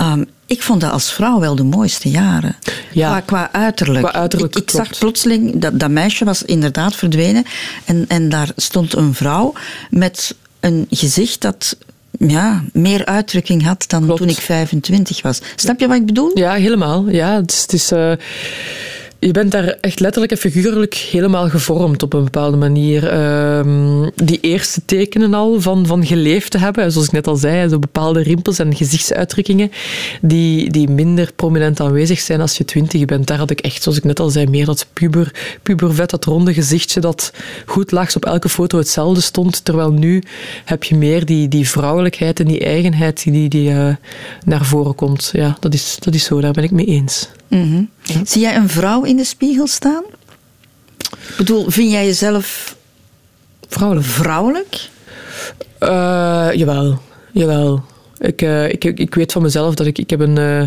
um, 0.00 0.26
ik 0.46 0.62
vond 0.62 0.80
dat 0.80 0.92
als 0.92 1.12
vrouw 1.12 1.40
wel 1.40 1.56
de 1.56 1.64
mooiste 1.64 2.10
jaren. 2.10 2.56
Ja. 2.92 3.08
Qua, 3.08 3.20
qua 3.20 3.52
uiterlijk. 3.52 4.06
Qua 4.06 4.18
uiterlijk 4.18 4.56
ik, 4.56 4.62
ik 4.62 4.70
zag 4.70 4.98
plotseling, 4.98 5.58
dat, 5.58 5.80
dat 5.80 5.90
meisje 5.90 6.24
was 6.24 6.42
inderdaad 6.42 6.94
verdwenen 6.94 7.44
en, 7.84 8.04
en 8.08 8.28
daar 8.28 8.50
stond 8.56 8.94
een 8.94 9.14
vrouw 9.14 9.52
met 9.90 10.34
een 10.60 10.86
gezicht 10.90 11.40
dat 11.40 11.76
ja, 12.18 12.64
meer 12.72 13.04
uitdrukking 13.04 13.64
had 13.64 13.84
dan 13.86 14.16
toen 14.16 14.28
ik 14.28 14.38
25 14.38 15.22
was. 15.22 15.40
Snap 15.56 15.80
je 15.80 15.86
wat 15.86 15.96
ik 15.96 16.06
bedoel? 16.06 16.38
Ja, 16.38 16.52
helemaal. 16.52 17.08
Ja, 17.08 17.34
het 17.40 17.52
is... 17.52 17.60
Het 17.60 17.72
is 17.72 17.92
uh 17.92 18.12
je 19.18 19.30
bent 19.30 19.50
daar 19.50 19.64
echt 19.64 20.00
letterlijk 20.00 20.32
en 20.32 20.38
figuurlijk 20.38 20.94
helemaal 20.94 21.48
gevormd 21.48 22.02
op 22.02 22.12
een 22.12 22.24
bepaalde 22.24 22.56
manier. 22.56 23.18
Um, 23.58 24.10
die 24.14 24.40
eerste 24.40 24.84
tekenen 24.84 25.34
al 25.34 25.60
van, 25.60 25.86
van 25.86 26.06
geleefd 26.06 26.50
te 26.50 26.58
hebben, 26.58 26.92
zoals 26.92 27.06
ik 27.06 27.12
net 27.12 27.26
al 27.26 27.36
zei, 27.36 27.68
zo 27.68 27.78
bepaalde 27.78 28.22
rimpels 28.22 28.58
en 28.58 28.74
gezichtsuitdrukkingen 28.74 29.70
die, 30.20 30.70
die 30.70 30.88
minder 30.88 31.32
prominent 31.36 31.80
aanwezig 31.80 32.20
zijn 32.20 32.40
als 32.40 32.56
je 32.56 32.64
twintig 32.64 33.04
bent. 33.04 33.26
Daar 33.26 33.38
had 33.38 33.50
ik 33.50 33.60
echt, 33.60 33.82
zoals 33.82 33.98
ik 33.98 34.04
net 34.04 34.20
al 34.20 34.30
zei, 34.30 34.46
meer 34.46 34.66
dat 34.66 34.86
puber, 34.92 35.58
pubervet, 35.62 36.10
dat 36.10 36.24
ronde 36.24 36.54
gezichtje 36.54 37.00
dat 37.00 37.32
goed 37.66 37.90
lag, 37.90 38.16
op 38.16 38.24
elke 38.24 38.48
foto 38.48 38.78
hetzelfde 38.78 39.20
stond. 39.20 39.64
Terwijl 39.64 39.90
nu 39.92 40.22
heb 40.64 40.84
je 40.84 40.94
meer 40.94 41.24
die, 41.24 41.48
die 41.48 41.68
vrouwelijkheid 41.68 42.40
en 42.40 42.46
die 42.46 42.60
eigenheid 42.60 43.22
die, 43.22 43.48
die 43.48 43.70
uh, 43.70 43.94
naar 44.44 44.64
voren 44.64 44.94
komt. 44.94 45.30
Ja, 45.32 45.56
dat 45.60 45.74
is, 45.74 45.96
dat 45.98 46.14
is 46.14 46.24
zo, 46.24 46.40
daar 46.40 46.52
ben 46.52 46.64
ik 46.64 46.70
mee 46.70 46.86
eens. 46.86 47.28
Zie 48.24 48.40
jij 48.40 48.56
een 48.56 48.68
vrouw 48.68 49.02
in 49.02 49.16
de 49.16 49.24
spiegel 49.24 49.66
staan? 49.66 50.02
Ik 51.10 51.34
bedoel, 51.36 51.70
vind 51.70 51.90
jij 51.90 52.04
jezelf 52.04 52.76
vrouwelijk? 53.68 54.06
vrouwelijk? 54.06 54.88
Uh, 55.80 56.48
jawel, 56.52 57.00
jawel. 57.32 57.84
Ik, 58.18 58.42
uh, 58.42 58.68
ik, 58.68 58.84
ik 58.84 59.14
weet 59.14 59.32
van 59.32 59.42
mezelf 59.42 59.74
dat 59.74 59.86
ik, 59.86 59.98
ik 59.98 60.10
heb 60.10 60.20
een, 60.20 60.38
uh, 60.38 60.62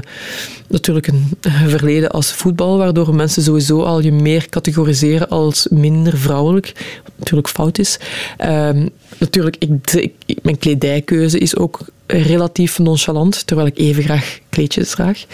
natuurlijk 0.67 1.07
een 1.07 1.27
verleden 1.67 2.09
als 2.09 2.31
voetbal, 2.31 2.77
waardoor 2.77 3.15
mensen 3.15 3.43
sowieso 3.43 3.81
al 3.81 4.01
je 4.01 4.12
meer 4.12 4.49
categoriseren 4.49 5.29
als 5.29 5.67
minder 5.69 6.17
vrouwelijk, 6.17 6.73
wat 7.03 7.13
natuurlijk 7.17 7.49
fout 7.49 7.77
is. 7.79 7.99
Uh, 8.45 8.69
natuurlijk, 9.17 9.55
ik, 9.59 9.91
ik, 10.25 10.39
mijn 10.41 10.57
kledijkeuze 10.57 11.39
is 11.39 11.57
ook 11.57 11.79
relatief 12.07 12.79
nonchalant, 12.79 13.47
terwijl 13.47 13.67
ik 13.67 13.77
even 13.77 14.03
graag 14.03 14.39
kleedjes 14.49 14.89
draag. 14.89 15.25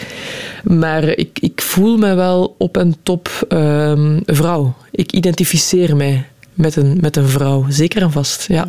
Maar 0.64 1.04
ik, 1.04 1.38
ik 1.40 1.60
voel 1.60 1.96
me 1.96 2.14
wel 2.14 2.54
op 2.58 2.76
en 2.76 2.96
top 3.02 3.46
um, 3.48 4.22
vrouw. 4.26 4.74
Ik 4.90 5.12
identificeer 5.12 5.96
mij 5.96 6.26
met 6.54 6.76
een, 6.76 6.98
met 7.00 7.16
een 7.16 7.28
vrouw, 7.28 7.66
zeker 7.68 8.02
en 8.02 8.10
vast. 8.10 8.46
Ja. 8.48 8.66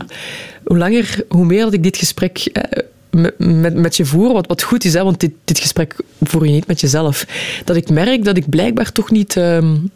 Hoe 0.64 0.78
langer, 0.78 1.24
hoe 1.30 1.46
meer 1.46 1.64
dat 1.64 1.74
ik 1.74 1.84
dit 1.84 1.98
gesprek 1.98 2.38
eh, 2.38 2.84
met, 3.10 3.76
met, 3.76 3.98
je 3.98 4.06
voer, 4.06 4.34
wat, 4.34 4.48
wat 4.48 4.64
goed 4.64 4.84
is, 4.84 4.94
hè, 4.94 5.04
want 5.04 5.20
dit, 5.20 5.32
dit 5.44 5.60
gesprek 5.60 5.96
voer 6.22 6.46
je 6.46 6.52
niet 6.52 6.68
met 6.68 6.82
jezelf, 6.82 7.26
dat 7.66 7.76
ik 7.76 7.90
merk 7.90 8.24
dat 8.24 8.38
ik 8.38 8.50
blijkbaar 8.50 8.92
toch 8.92 9.12
niet 9.12 9.36
um, 9.36 9.92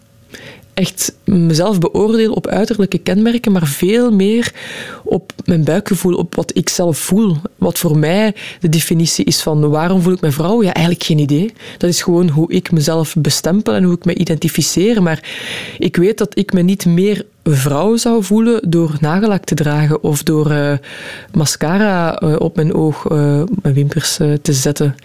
echt 0.74 1.16
mezelf 1.24 1.80
beoordeel 1.80 2.34
op 2.34 2.48
uiterlijke 2.48 2.98
kenmerken, 2.98 3.52
maar 3.52 3.68
veel 3.68 4.12
meer 4.12 4.54
op 5.04 5.34
mijn 5.46 5.64
buikgevoel, 5.64 6.16
op 6.16 6.36
wat 6.36 6.58
ik 6.58 6.70
zelf 6.70 6.98
voel. 6.98 7.38
Wat 7.56 7.80
voor 7.80 7.98
mij 7.98 8.36
de 8.60 8.70
definitie 8.70 9.26
is 9.26 9.42
van 9.42 9.70
waarom 9.70 10.02
voel 10.02 10.14
ik 10.14 10.22
me 10.22 10.32
vrouw? 10.32 10.64
Ja, 10.64 10.74
eigenlijk 10.74 11.06
geen 11.06 11.20
idee. 11.20 11.54
Dat 11.78 11.90
is 11.90 12.02
gewoon 12.02 12.30
hoe 12.30 12.52
ik 12.52 12.72
mezelf 12.72 13.16
bestempel 13.18 13.74
en 13.74 13.84
hoe 13.84 13.96
ik 13.96 14.06
me 14.06 14.14
identificeer. 14.14 15.04
Maar 15.04 15.24
ik 15.80 15.96
weet 15.96 16.18
dat 16.18 16.38
ik 16.38 16.54
me 16.54 16.62
niet 16.62 16.86
meer 16.86 17.26
vrouw 17.44 17.96
zou 17.96 18.24
voelen 18.24 18.70
door 18.70 18.98
nagellak 19.00 19.44
te 19.44 19.56
dragen 19.56 20.04
of 20.04 20.24
door 20.24 20.52
uh, 20.52 20.74
mascara 21.34 22.22
uh, 22.22 22.36
op 22.40 22.56
mijn 22.56 22.74
oog, 22.74 23.10
uh, 23.12 23.44
mijn 23.62 23.74
wimpers 23.74 24.16
te 24.16 24.54
zetten. 24.54 24.96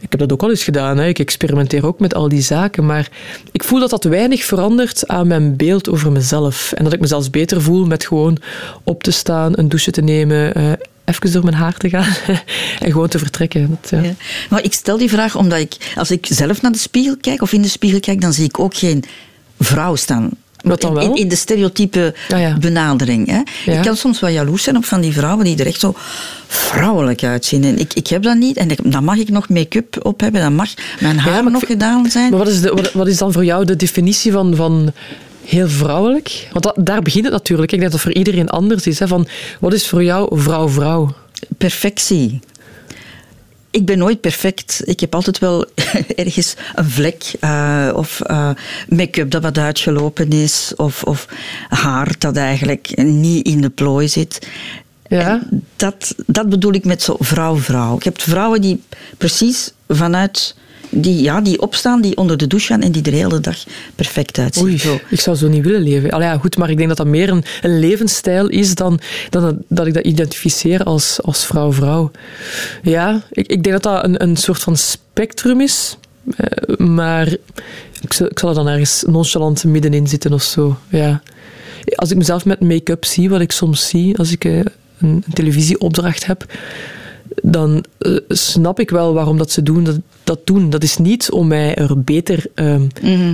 Ik 0.00 0.10
heb 0.10 0.20
dat 0.20 0.32
ook 0.32 0.42
al 0.42 0.50
eens 0.50 0.64
gedaan. 0.64 0.98
Hè. 0.98 1.06
Ik 1.06 1.18
experimenteer 1.18 1.86
ook 1.86 2.00
met 2.00 2.14
al 2.14 2.28
die 2.28 2.42
zaken. 2.42 2.86
Maar 2.86 3.08
ik 3.52 3.64
voel 3.64 3.80
dat 3.80 3.90
dat 3.90 4.04
weinig 4.04 4.44
verandert 4.44 5.08
aan 5.08 5.26
mijn 5.26 5.56
beeld 5.56 5.90
over 5.90 6.12
mezelf. 6.12 6.72
En 6.72 6.84
dat 6.84 6.92
ik 6.92 7.00
mezelf 7.00 7.30
beter 7.30 7.62
voel 7.62 7.86
met 7.86 8.06
gewoon 8.06 8.38
op 8.84 9.02
te 9.02 9.10
staan, 9.10 9.52
een 9.54 9.68
douche 9.68 9.90
te 9.90 10.02
nemen, 10.02 10.52
even 11.04 11.32
door 11.32 11.44
mijn 11.44 11.56
haar 11.56 11.76
te 11.76 11.88
gaan 11.88 12.14
en 12.84 12.92
gewoon 12.92 13.08
te 13.08 13.18
vertrekken. 13.18 13.78
Ja. 13.90 14.14
Maar 14.50 14.62
ik 14.62 14.72
stel 14.72 14.98
die 14.98 15.08
vraag 15.08 15.36
omdat 15.36 15.58
ik, 15.58 15.92
als 15.94 16.10
ik 16.10 16.26
zelf 16.30 16.62
naar 16.62 16.72
de 16.72 16.78
spiegel 16.78 17.16
kijk 17.20 17.42
of 17.42 17.52
in 17.52 17.62
de 17.62 17.68
spiegel 17.68 18.00
kijk, 18.00 18.20
dan 18.20 18.32
zie 18.32 18.44
ik 18.44 18.58
ook 18.58 18.76
geen 18.76 19.04
vrouw 19.58 19.94
staan. 19.94 20.30
Wat 20.64 20.80
dan 20.80 20.94
wel? 20.94 21.02
In, 21.04 21.14
in 21.14 21.28
de 21.28 21.36
stereotype 21.36 22.14
Ah, 22.32 22.40
ja. 22.40 22.56
benadering. 22.58 23.26
Hè. 23.30 23.40
Ja. 23.72 23.78
Ik 23.78 23.82
kan 23.84 23.96
soms 23.96 24.20
wel 24.20 24.30
jaloers 24.30 24.62
zijn 24.62 24.76
op 24.76 24.84
van 24.84 25.00
die 25.00 25.12
vrouwen 25.12 25.44
die 25.44 25.56
er 25.58 25.66
echt 25.66 25.80
zo 25.80 25.94
vrouwelijk 26.46 27.22
uitzien. 27.24 27.64
En 27.64 27.78
ik, 27.78 27.94
ik 27.94 28.06
heb 28.06 28.22
dat 28.22 28.36
niet. 28.36 28.56
En 28.56 28.70
ik- 28.70 28.92
dan 28.92 29.04
mag 29.04 29.16
ik 29.16 29.28
nog 29.28 29.48
make-up 29.48 29.98
op 30.06 30.20
hebben. 30.20 30.40
Dan 30.40 30.54
mag 30.54 30.68
mijn 31.00 31.18
haar 31.18 31.50
nog 31.50 31.66
gedaan 31.66 32.10
zijn. 32.10 32.30
Maar 32.30 32.38
wat 32.38 32.48
is, 32.48 32.60
de, 32.60 32.70
wat, 32.70 32.92
wat 32.92 33.06
is 33.06 33.18
dan 33.18 33.32
voor 33.32 33.44
jou 33.44 33.64
de 33.64 33.76
definitie 33.76 34.32
van, 34.32 34.56
van 34.56 34.92
heel 35.44 35.68
vrouwelijk? 35.68 36.48
Want 36.52 36.64
dat, 36.64 36.74
daar 36.86 37.02
begint 37.02 37.24
het 37.24 37.32
natuurlijk. 37.32 37.72
Ik 37.72 37.78
denk 37.78 37.90
dat 37.92 38.00
dat 38.02 38.12
voor 38.12 38.18
iedereen 38.20 38.48
anders 38.48 38.86
is. 38.86 38.98
Hè? 38.98 39.08
Van, 39.08 39.26
wat 39.60 39.72
is 39.72 39.88
voor 39.88 40.04
jou 40.04 40.40
vrouw-vrouw? 40.40 41.14
Perfectie. 41.58 42.40
Ik 43.74 43.84
ben 43.84 43.98
nooit 43.98 44.20
perfect. 44.20 44.82
Ik 44.84 45.00
heb 45.00 45.14
altijd 45.14 45.38
wel 45.38 45.66
ergens 46.16 46.54
een 46.74 46.90
vlek 46.90 47.32
eh, 47.40 47.90
of 47.94 48.20
eh, 48.20 48.50
make-up 48.88 49.30
dat 49.30 49.42
wat 49.42 49.58
uitgelopen 49.58 50.30
is 50.30 50.72
of, 50.76 51.02
of 51.02 51.28
haar 51.68 52.14
dat 52.18 52.36
eigenlijk 52.36 53.02
niet 53.02 53.46
in 53.46 53.60
de 53.60 53.70
plooi 53.70 54.08
zit. 54.08 54.46
Ja? 55.08 55.30
En 55.50 55.64
dat, 55.76 56.14
dat 56.26 56.48
bedoel 56.48 56.72
ik 56.72 56.84
met 56.84 57.02
zo 57.02 57.16
vrouw-vrouw. 57.18 57.94
Je 57.94 58.08
hebt 58.08 58.22
vrouwen 58.22 58.60
die 58.60 58.82
precies 59.18 59.72
vanuit... 59.88 60.56
Die, 60.96 61.22
ja, 61.22 61.40
die 61.40 61.60
opstaan, 61.60 62.00
die 62.00 62.16
onder 62.16 62.36
de 62.36 62.46
douche 62.46 62.66
gaan 62.66 62.82
en 62.82 62.92
die 62.92 63.02
er 63.02 63.10
de 63.10 63.16
hele 63.16 63.40
dag 63.40 63.56
perfect 63.94 64.38
uitzien. 64.38 64.64
Oei, 64.64 64.78
Zo. 64.78 65.00
ik 65.08 65.20
zou 65.20 65.36
zo 65.36 65.48
niet 65.48 65.64
willen 65.64 65.82
leven. 65.82 66.10
Allee, 66.10 66.28
ja, 66.28 66.38
goed, 66.38 66.56
maar 66.56 66.70
ik 66.70 66.76
denk 66.76 66.88
dat 66.88 66.96
dat 66.96 67.06
meer 67.06 67.28
een, 67.28 67.44
een 67.62 67.78
levensstijl 67.78 68.48
is 68.48 68.74
dan, 68.74 69.00
dan 69.30 69.42
dat, 69.42 69.54
dat 69.68 69.86
ik 69.86 69.94
dat 69.94 70.04
identificeer 70.04 70.82
als, 70.82 71.22
als 71.22 71.46
vrouw-vrouw. 71.46 72.10
Ja, 72.82 73.22
ik, 73.30 73.46
ik 73.46 73.62
denk 73.62 73.82
dat 73.82 73.82
dat 73.82 74.04
een, 74.04 74.22
een 74.22 74.36
soort 74.36 74.62
van 74.62 74.76
spectrum 74.76 75.60
is. 75.60 75.96
Eh, 76.36 76.76
maar 76.76 77.36
ik 78.00 78.12
zal, 78.12 78.26
ik 78.26 78.38
zal 78.38 78.48
er 78.48 78.54
dan 78.54 78.68
ergens 78.68 79.04
nonchalant 79.06 79.64
middenin 79.64 80.06
zitten 80.06 80.32
of 80.32 80.42
zo. 80.42 80.78
Ja. 80.88 81.22
Als 81.94 82.10
ik 82.10 82.16
mezelf 82.16 82.44
met 82.44 82.60
make-up 82.60 83.04
zie, 83.04 83.30
wat 83.30 83.40
ik 83.40 83.52
soms 83.52 83.88
zie 83.88 84.18
als 84.18 84.32
ik 84.32 84.44
eh, 84.44 84.56
een, 84.58 84.66
een 84.98 85.24
televisieopdracht 85.32 86.26
heb, 86.26 86.44
dan 87.42 87.84
eh, 87.98 88.16
snap 88.28 88.80
ik 88.80 88.90
wel 88.90 89.12
waarom 89.14 89.38
dat 89.38 89.50
ze 89.50 89.62
doen, 89.62 89.84
dat, 89.84 89.98
dat 90.24 90.40
doen. 90.44 90.70
Dat 90.70 90.82
is 90.82 90.96
niet 90.96 91.30
om 91.30 91.46
mij 91.46 91.74
er 91.74 92.02
beter, 92.02 92.46
ehm, 92.54 92.82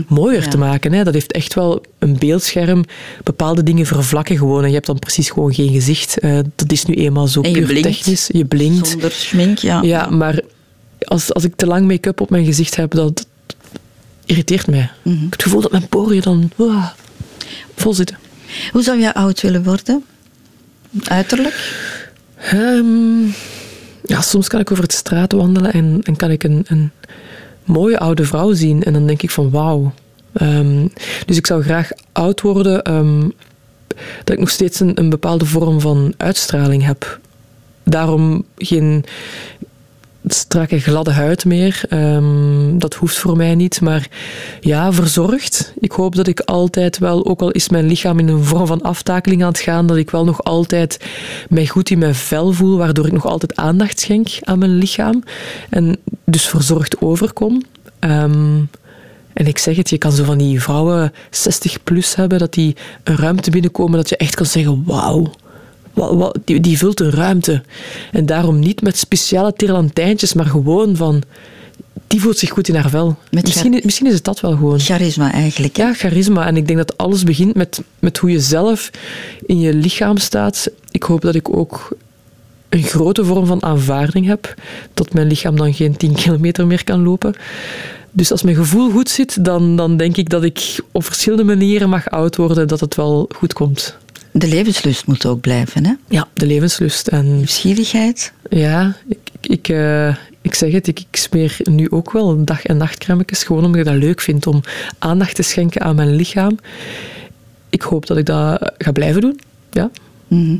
mooier 0.09 0.49
te 0.49 0.59
maken. 0.59 0.93
Hè. 0.93 1.05
Dat 1.05 1.15
heeft 1.15 1.33
echt 1.33 1.55
wel 1.55 1.83
een 1.99 2.17
beeldscherm. 2.19 2.85
Bepaalde 3.25 3.63
dingen 3.63 3.87
vervlakken 3.87 4.37
gewoon. 4.39 4.63
En 4.63 4.69
je 4.69 4.75
hebt 4.75 4.87
dan 4.87 4.99
precies 4.99 5.31
gewoon 5.31 5.55
geen 5.55 5.73
gezicht. 5.73 6.19
Eh, 6.19 6.39
dat 6.55 6.73
is 6.73 6.85
nu 6.85 6.95
eenmaal 6.95 7.27
zo 7.27 7.41
En 7.41 7.51
je 7.51 7.57
puur 7.57 7.67
blinkt. 7.67 7.89
technisch. 7.89 8.29
Je 8.33 8.45
blinkt. 8.45 8.89
Zonder 8.89 9.11
schmink, 9.13 9.59
ja. 9.59 9.83
Ja, 9.83 10.11
maar 10.11 10.41
als, 10.99 11.33
als 11.35 11.45
ik 11.45 11.57
te 11.57 11.67
lang 11.67 11.87
make-up 11.87 12.21
op 12.21 12.31
mijn 12.31 12.45
gezicht 12.45 12.77
heb, 12.77 12.91
dat, 12.91 13.17
dat 13.17 13.27
irriteert 14.25 14.67
mij. 14.67 14.91
Ik 15.05 15.13
heb 15.21 15.31
het 15.31 15.43
gevoel 15.43 15.61
dat 15.61 15.71
mijn 15.71 15.89
poriën 15.89 16.21
dan 16.21 16.51
vol 17.77 17.95
zitten. 17.95 18.19
Hoe 18.73 18.83
zou 18.83 19.01
jij 19.01 19.13
oud 19.13 19.41
willen 19.41 19.63
worden? 19.65 20.05
Uiterlijk? 21.05 21.75
Ehm, 22.37 23.25
ja, 24.11 24.21
soms 24.21 24.49
kan 24.49 24.61
ik 24.61 24.71
over 24.71 24.89
de 24.89 24.95
straat 24.95 25.33
wandelen 25.33 25.73
en, 25.73 26.01
en 26.03 26.17
kan 26.17 26.31
ik 26.31 26.45
een, 26.45 26.65
een 26.67 26.91
mooie 27.65 27.99
oude 27.99 28.25
vrouw 28.25 28.53
zien. 28.53 28.83
En 28.83 28.93
dan 28.93 29.07
denk 29.07 29.23
ik 29.23 29.31
van 29.31 29.51
wauw. 29.51 29.93
Ehm, 30.33 30.87
dus 31.27 31.37
ik 31.37 31.47
zou 31.47 31.63
graag 31.63 31.91
oud 32.13 32.41
worden, 32.41 32.83
ehm, 32.83 33.29
dat 34.25 34.35
ik 34.35 34.39
nog 34.39 34.51
steeds 34.51 34.81
een, 34.81 34.99
een 34.99 35.09
bepaalde 35.09 35.45
vorm 35.45 35.81
van 35.81 36.15
uitstraling 36.17 36.85
heb. 36.85 37.19
Daarom 37.83 38.45
geen 38.57 39.05
strakke 40.27 40.81
gladde 40.81 41.11
huid 41.11 41.45
meer. 41.45 41.83
Ehm, 41.89 42.79
dat 42.79 42.95
hoeft 42.95 43.19
voor 43.19 43.37
mij 43.37 43.55
niet. 43.55 43.81
Maar 43.81 44.09
ja, 44.61 44.93
verzorgd. 44.93 45.73
Ik 45.81 45.93
hoop 45.93 46.15
dat 46.15 46.27
ik 46.27 46.41
altijd 46.41 46.99
wel, 46.99 47.27
ook 47.27 47.41
al 47.41 47.51
is 47.51 47.69
mijn 47.69 47.87
lichaam 47.87 48.19
in 48.19 48.29
een 48.29 48.45
vorm 48.45 48.67
van 48.67 48.83
aftakeling 48.83 49.43
aan 49.43 49.49
het 49.49 49.59
gaan, 49.59 49.87
dat 49.87 49.97
ik 49.97 50.11
wel 50.11 50.25
nog 50.25 50.45
altijd 50.45 51.05
mij 51.49 51.67
goed 51.67 51.91
in 51.91 51.99
mijn 51.99 52.15
vel 52.15 52.53
voel, 52.53 52.77
waardoor 52.77 53.07
ik 53.07 53.13
nog 53.13 53.27
altijd 53.27 53.57
aandacht 53.57 54.01
schenk 54.01 54.29
aan 54.41 54.59
mijn 54.59 54.75
lichaam. 54.75 55.23
En 55.71 55.97
dus 56.25 56.49
verzorgd 56.49 57.01
overkom. 57.01 57.63
Ehm, 57.99 58.59
en 59.33 59.47
ik 59.47 59.59
zeg 59.59 59.77
het, 59.77 59.91
je 59.91 59.99
kan 59.99 60.13
zo 60.13 60.25
van 60.25 60.39
die 60.39 60.63
vrouwen 60.63 61.13
60 61.31 61.83
plus 61.83 62.15
hebben, 62.15 62.39
dat 62.39 62.53
die 62.53 62.77
een 63.05 63.17
ruimte 63.17 63.51
binnenkomen, 63.51 63.99
dat 63.99 64.09
je 64.09 64.17
echt 64.17 64.35
kan 64.35 64.47
zeggen, 64.47 64.83
wauw. 64.87 65.33
Die, 66.45 66.61
die 66.61 66.79
vult 66.79 67.01
een 67.01 67.11
ruimte. 67.11 67.63
En 68.13 68.27
daarom 68.27 68.59
niet 68.59 68.83
met 68.83 68.99
speciale 68.99 69.53
tirlantijntjes, 69.53 70.33
maar 70.33 70.47
gewoon 70.47 70.97
van... 70.97 71.23
Die 72.07 72.21
voelt 72.21 72.39
zich 72.39 72.51
goed 72.51 72.69
in 72.69 72.75
haar 72.75 72.91
vel. 72.91 73.17
Misschien, 73.31 73.81
misschien 73.85 74.07
is 74.07 74.15
het 74.15 74.25
dat 74.25 74.41
wel 74.41 74.57
gewoon. 74.57 74.81
Charisma 74.81 75.33
eigenlijk. 75.33 75.77
hè? 75.77 75.83
Ja, 75.83 75.95
charisma. 75.95 76.47
En 76.47 76.57
ik 76.57 76.67
denk 76.67 76.79
dat 76.79 76.97
alles 76.97 77.25
begint 77.25 77.55
met, 77.55 77.83
met 77.99 78.19
hoe 78.19 78.31
je 78.31 78.41
zelf 78.41 78.91
in 79.47 79.61
je 79.61 79.75
lichaam 79.75 80.17
staat. 80.17 80.69
Ik 80.91 81.03
hoop 81.03 81.21
dat 81.21 81.35
ik 81.35 81.57
ook 81.57 81.97
een 82.69 82.83
grote 82.83 83.25
vorm 83.25 83.47
van 83.47 83.63
aanvaarding 83.63 84.27
heb. 84.27 84.55
Dat 84.95 85.13
mijn 85.13 85.27
lichaam 85.27 85.57
dan 85.57 85.75
geen 85.75 85.97
10 85.97 86.15
kilometer 86.15 86.67
meer 86.67 86.85
kan 86.85 87.03
lopen. 87.03 87.35
Dus 88.13 88.31
als 88.31 88.43
mijn 88.43 88.57
gevoel 88.57 88.91
goed 88.91 89.09
zit, 89.09 89.45
dan, 89.45 89.77
dan 89.77 89.97
denk 89.97 90.17
ik 90.17 90.29
dat 90.29 90.43
ik 90.43 90.81
op 90.93 91.05
verschillende 91.05 91.45
manieren 91.45 91.89
mag 91.89 92.11
oud 92.11 92.37
worden, 92.37 92.69
dat 92.69 92.81
het 92.81 92.95
wel 92.95 93.29
goed 93.37 93.53
komt. 93.53 93.97
De 94.33 94.47
levenslust 94.49 95.07
moet 95.07 95.27
ook 95.27 95.41
blijven. 95.41 95.87
Hè? 95.87 95.93
Ja, 96.09 96.29
de 96.35 96.47
levenslust. 96.47 97.07
En 97.09 97.37
Nieuwsgierigheid. 97.37 98.33
ja, 98.51 98.97
ik, 99.09 99.19
ik, 99.41 99.51
ik, 99.51 99.69
eh, 99.69 100.09
ik 100.43 100.55
zeg 100.55 100.73
het, 100.73 100.87
ik, 100.87 101.01
ik 101.11 101.17
smeer 101.17 101.57
nu 101.71 101.91
ook 101.91 102.13
wel 102.13 102.45
dag- 102.45 102.63
en 102.65 102.77
nachtcremetjes, 102.77 103.43
gewoon 103.45 103.65
omdat 103.65 103.81
ik 103.81 103.87
dat 103.87 103.95
leuk 103.95 104.21
vind 104.21 104.47
om 104.47 104.61
aandacht 104.99 105.35
te 105.35 105.43
schenken 105.43 105.81
aan 105.81 105.95
mijn 105.95 106.15
lichaam. 106.15 106.59
Ik 107.71 107.83
hoop 107.83 108.07
dat 108.07 108.17
ik 108.17 108.27
dat 108.27 108.73
ga 108.79 108.93
blijven 108.93 109.21
doen. 109.21 109.41
Ja. 109.73 109.91
Mhm. 110.29 110.57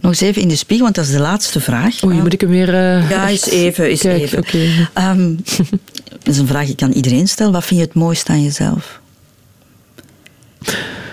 Nog 0.00 0.10
eens 0.10 0.20
even 0.20 0.42
in 0.42 0.48
de 0.48 0.56
spiegel, 0.56 0.84
want 0.84 0.96
dat 0.96 1.04
is 1.04 1.10
de 1.10 1.18
laatste 1.20 1.60
vraag. 1.60 2.04
Oei, 2.04 2.20
moet 2.20 2.32
ik 2.32 2.40
hem 2.40 2.50
weer... 2.50 2.68
eh, 2.74 3.10
Ja, 3.10 3.28
eens 3.28 3.48
even. 3.48 3.84
Eens 3.84 4.00
Kijk, 4.00 4.22
even. 4.22 4.38
oké. 4.38 4.88
Ehm, 4.94 5.34
dat 6.24 6.28
is 6.34 6.38
een 6.38 6.46
vraag 6.46 6.64
die 6.64 6.72
ik 6.72 6.82
aan 6.82 6.92
iedereen 6.92 7.28
stel. 7.28 7.52
Wat 7.52 7.64
vind 7.64 7.80
je 7.80 7.86
het 7.86 7.94
mooiste 7.94 8.32
aan 8.32 8.42
jezelf? 8.42 9.00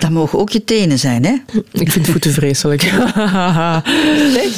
Dat 0.05 0.13
mogen 0.13 0.39
ook 0.39 0.49
je 0.49 0.63
tenen 0.63 0.99
zijn, 0.99 1.25
hè? 1.25 1.35
Ik 1.71 1.91
vind 1.91 2.07
voeten 2.07 2.31
vreselijk. 2.31 2.81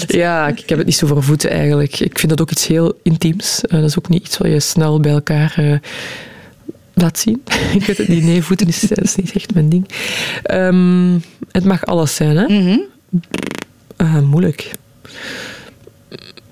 ja, 0.08 0.48
ik, 0.48 0.70
heb 0.70 0.78
het 0.78 0.86
niet 0.86 0.96
zo 0.96 1.08
voor 1.08 1.24
voeten 1.24 1.50
eigenlijk. 1.50 2.00
Ik 2.00 2.20
vind 2.20 2.30
dat 2.30 2.42
ook 2.42 2.52
iets 2.52 2.68
heel 2.68 3.00
intiems. 3.04 3.62
Eh, 3.62 3.80
dat 3.80 3.90
is 3.90 3.98
ook 3.98 4.10
niet 4.10 4.24
iets 4.26 4.38
wat 4.38 4.48
je 4.48 4.60
snel 4.60 5.00
bij 5.00 5.12
elkaar 5.12 5.54
eh, 5.56 5.74
laat 6.94 7.20
zien. 7.20 7.44
ik 7.80 7.86
weet 7.86 7.98
het 7.98 8.08
niet. 8.08 8.24
Nee, 8.24 8.42
voeten 8.42 8.68
is, 8.68 9.16
niet 9.16 9.32
echt 9.34 9.54
mijn 9.54 9.70
ding. 9.70 9.90
Ehm, 10.44 11.20
het 11.52 11.64
mag 11.64 11.86
alles 11.86 12.16
zijn, 12.16 12.38
hè? 12.38 12.46
Mhm. 12.48 12.80
Ah, 13.96 14.22
moeilijk. 14.22 14.72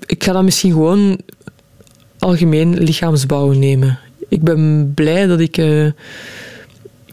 Ik 0.06 0.24
ga 0.24 0.32
dan 0.32 0.44
misschien 0.44 0.72
gewoon 0.72 1.20
algemeen 2.18 2.78
lichaamsbouw 2.78 3.52
nemen. 3.52 3.98
Ik 4.28 4.42
ben 4.42 4.92
blij 4.94 5.26
dat 5.26 5.40
ik 5.40 5.56
eh, 5.56 5.86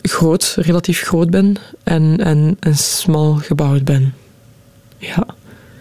groot, 0.03 0.55
relatief 0.59 1.01
groot 1.01 1.29
ben 1.29 1.55
en, 1.83 2.17
en, 2.17 2.57
en 2.59 2.77
smal 2.77 3.33
gebouwd 3.33 3.83
ben. 3.83 4.13
Ja, 4.97 5.25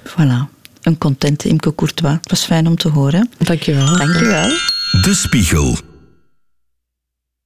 Voilà. 0.08 0.50
Een 0.82 0.98
contente 0.98 1.48
Imke 1.48 1.74
Courtois. 1.74 2.14
Het 2.14 2.30
was 2.30 2.44
fijn 2.44 2.66
om 2.66 2.76
te 2.76 2.88
horen. 2.88 3.30
dankjewel. 3.38 3.96
Dank 3.96 4.16
je 4.18 4.24
wel. 4.24 4.48
De 5.02 5.14
Spiegel. 5.14 5.76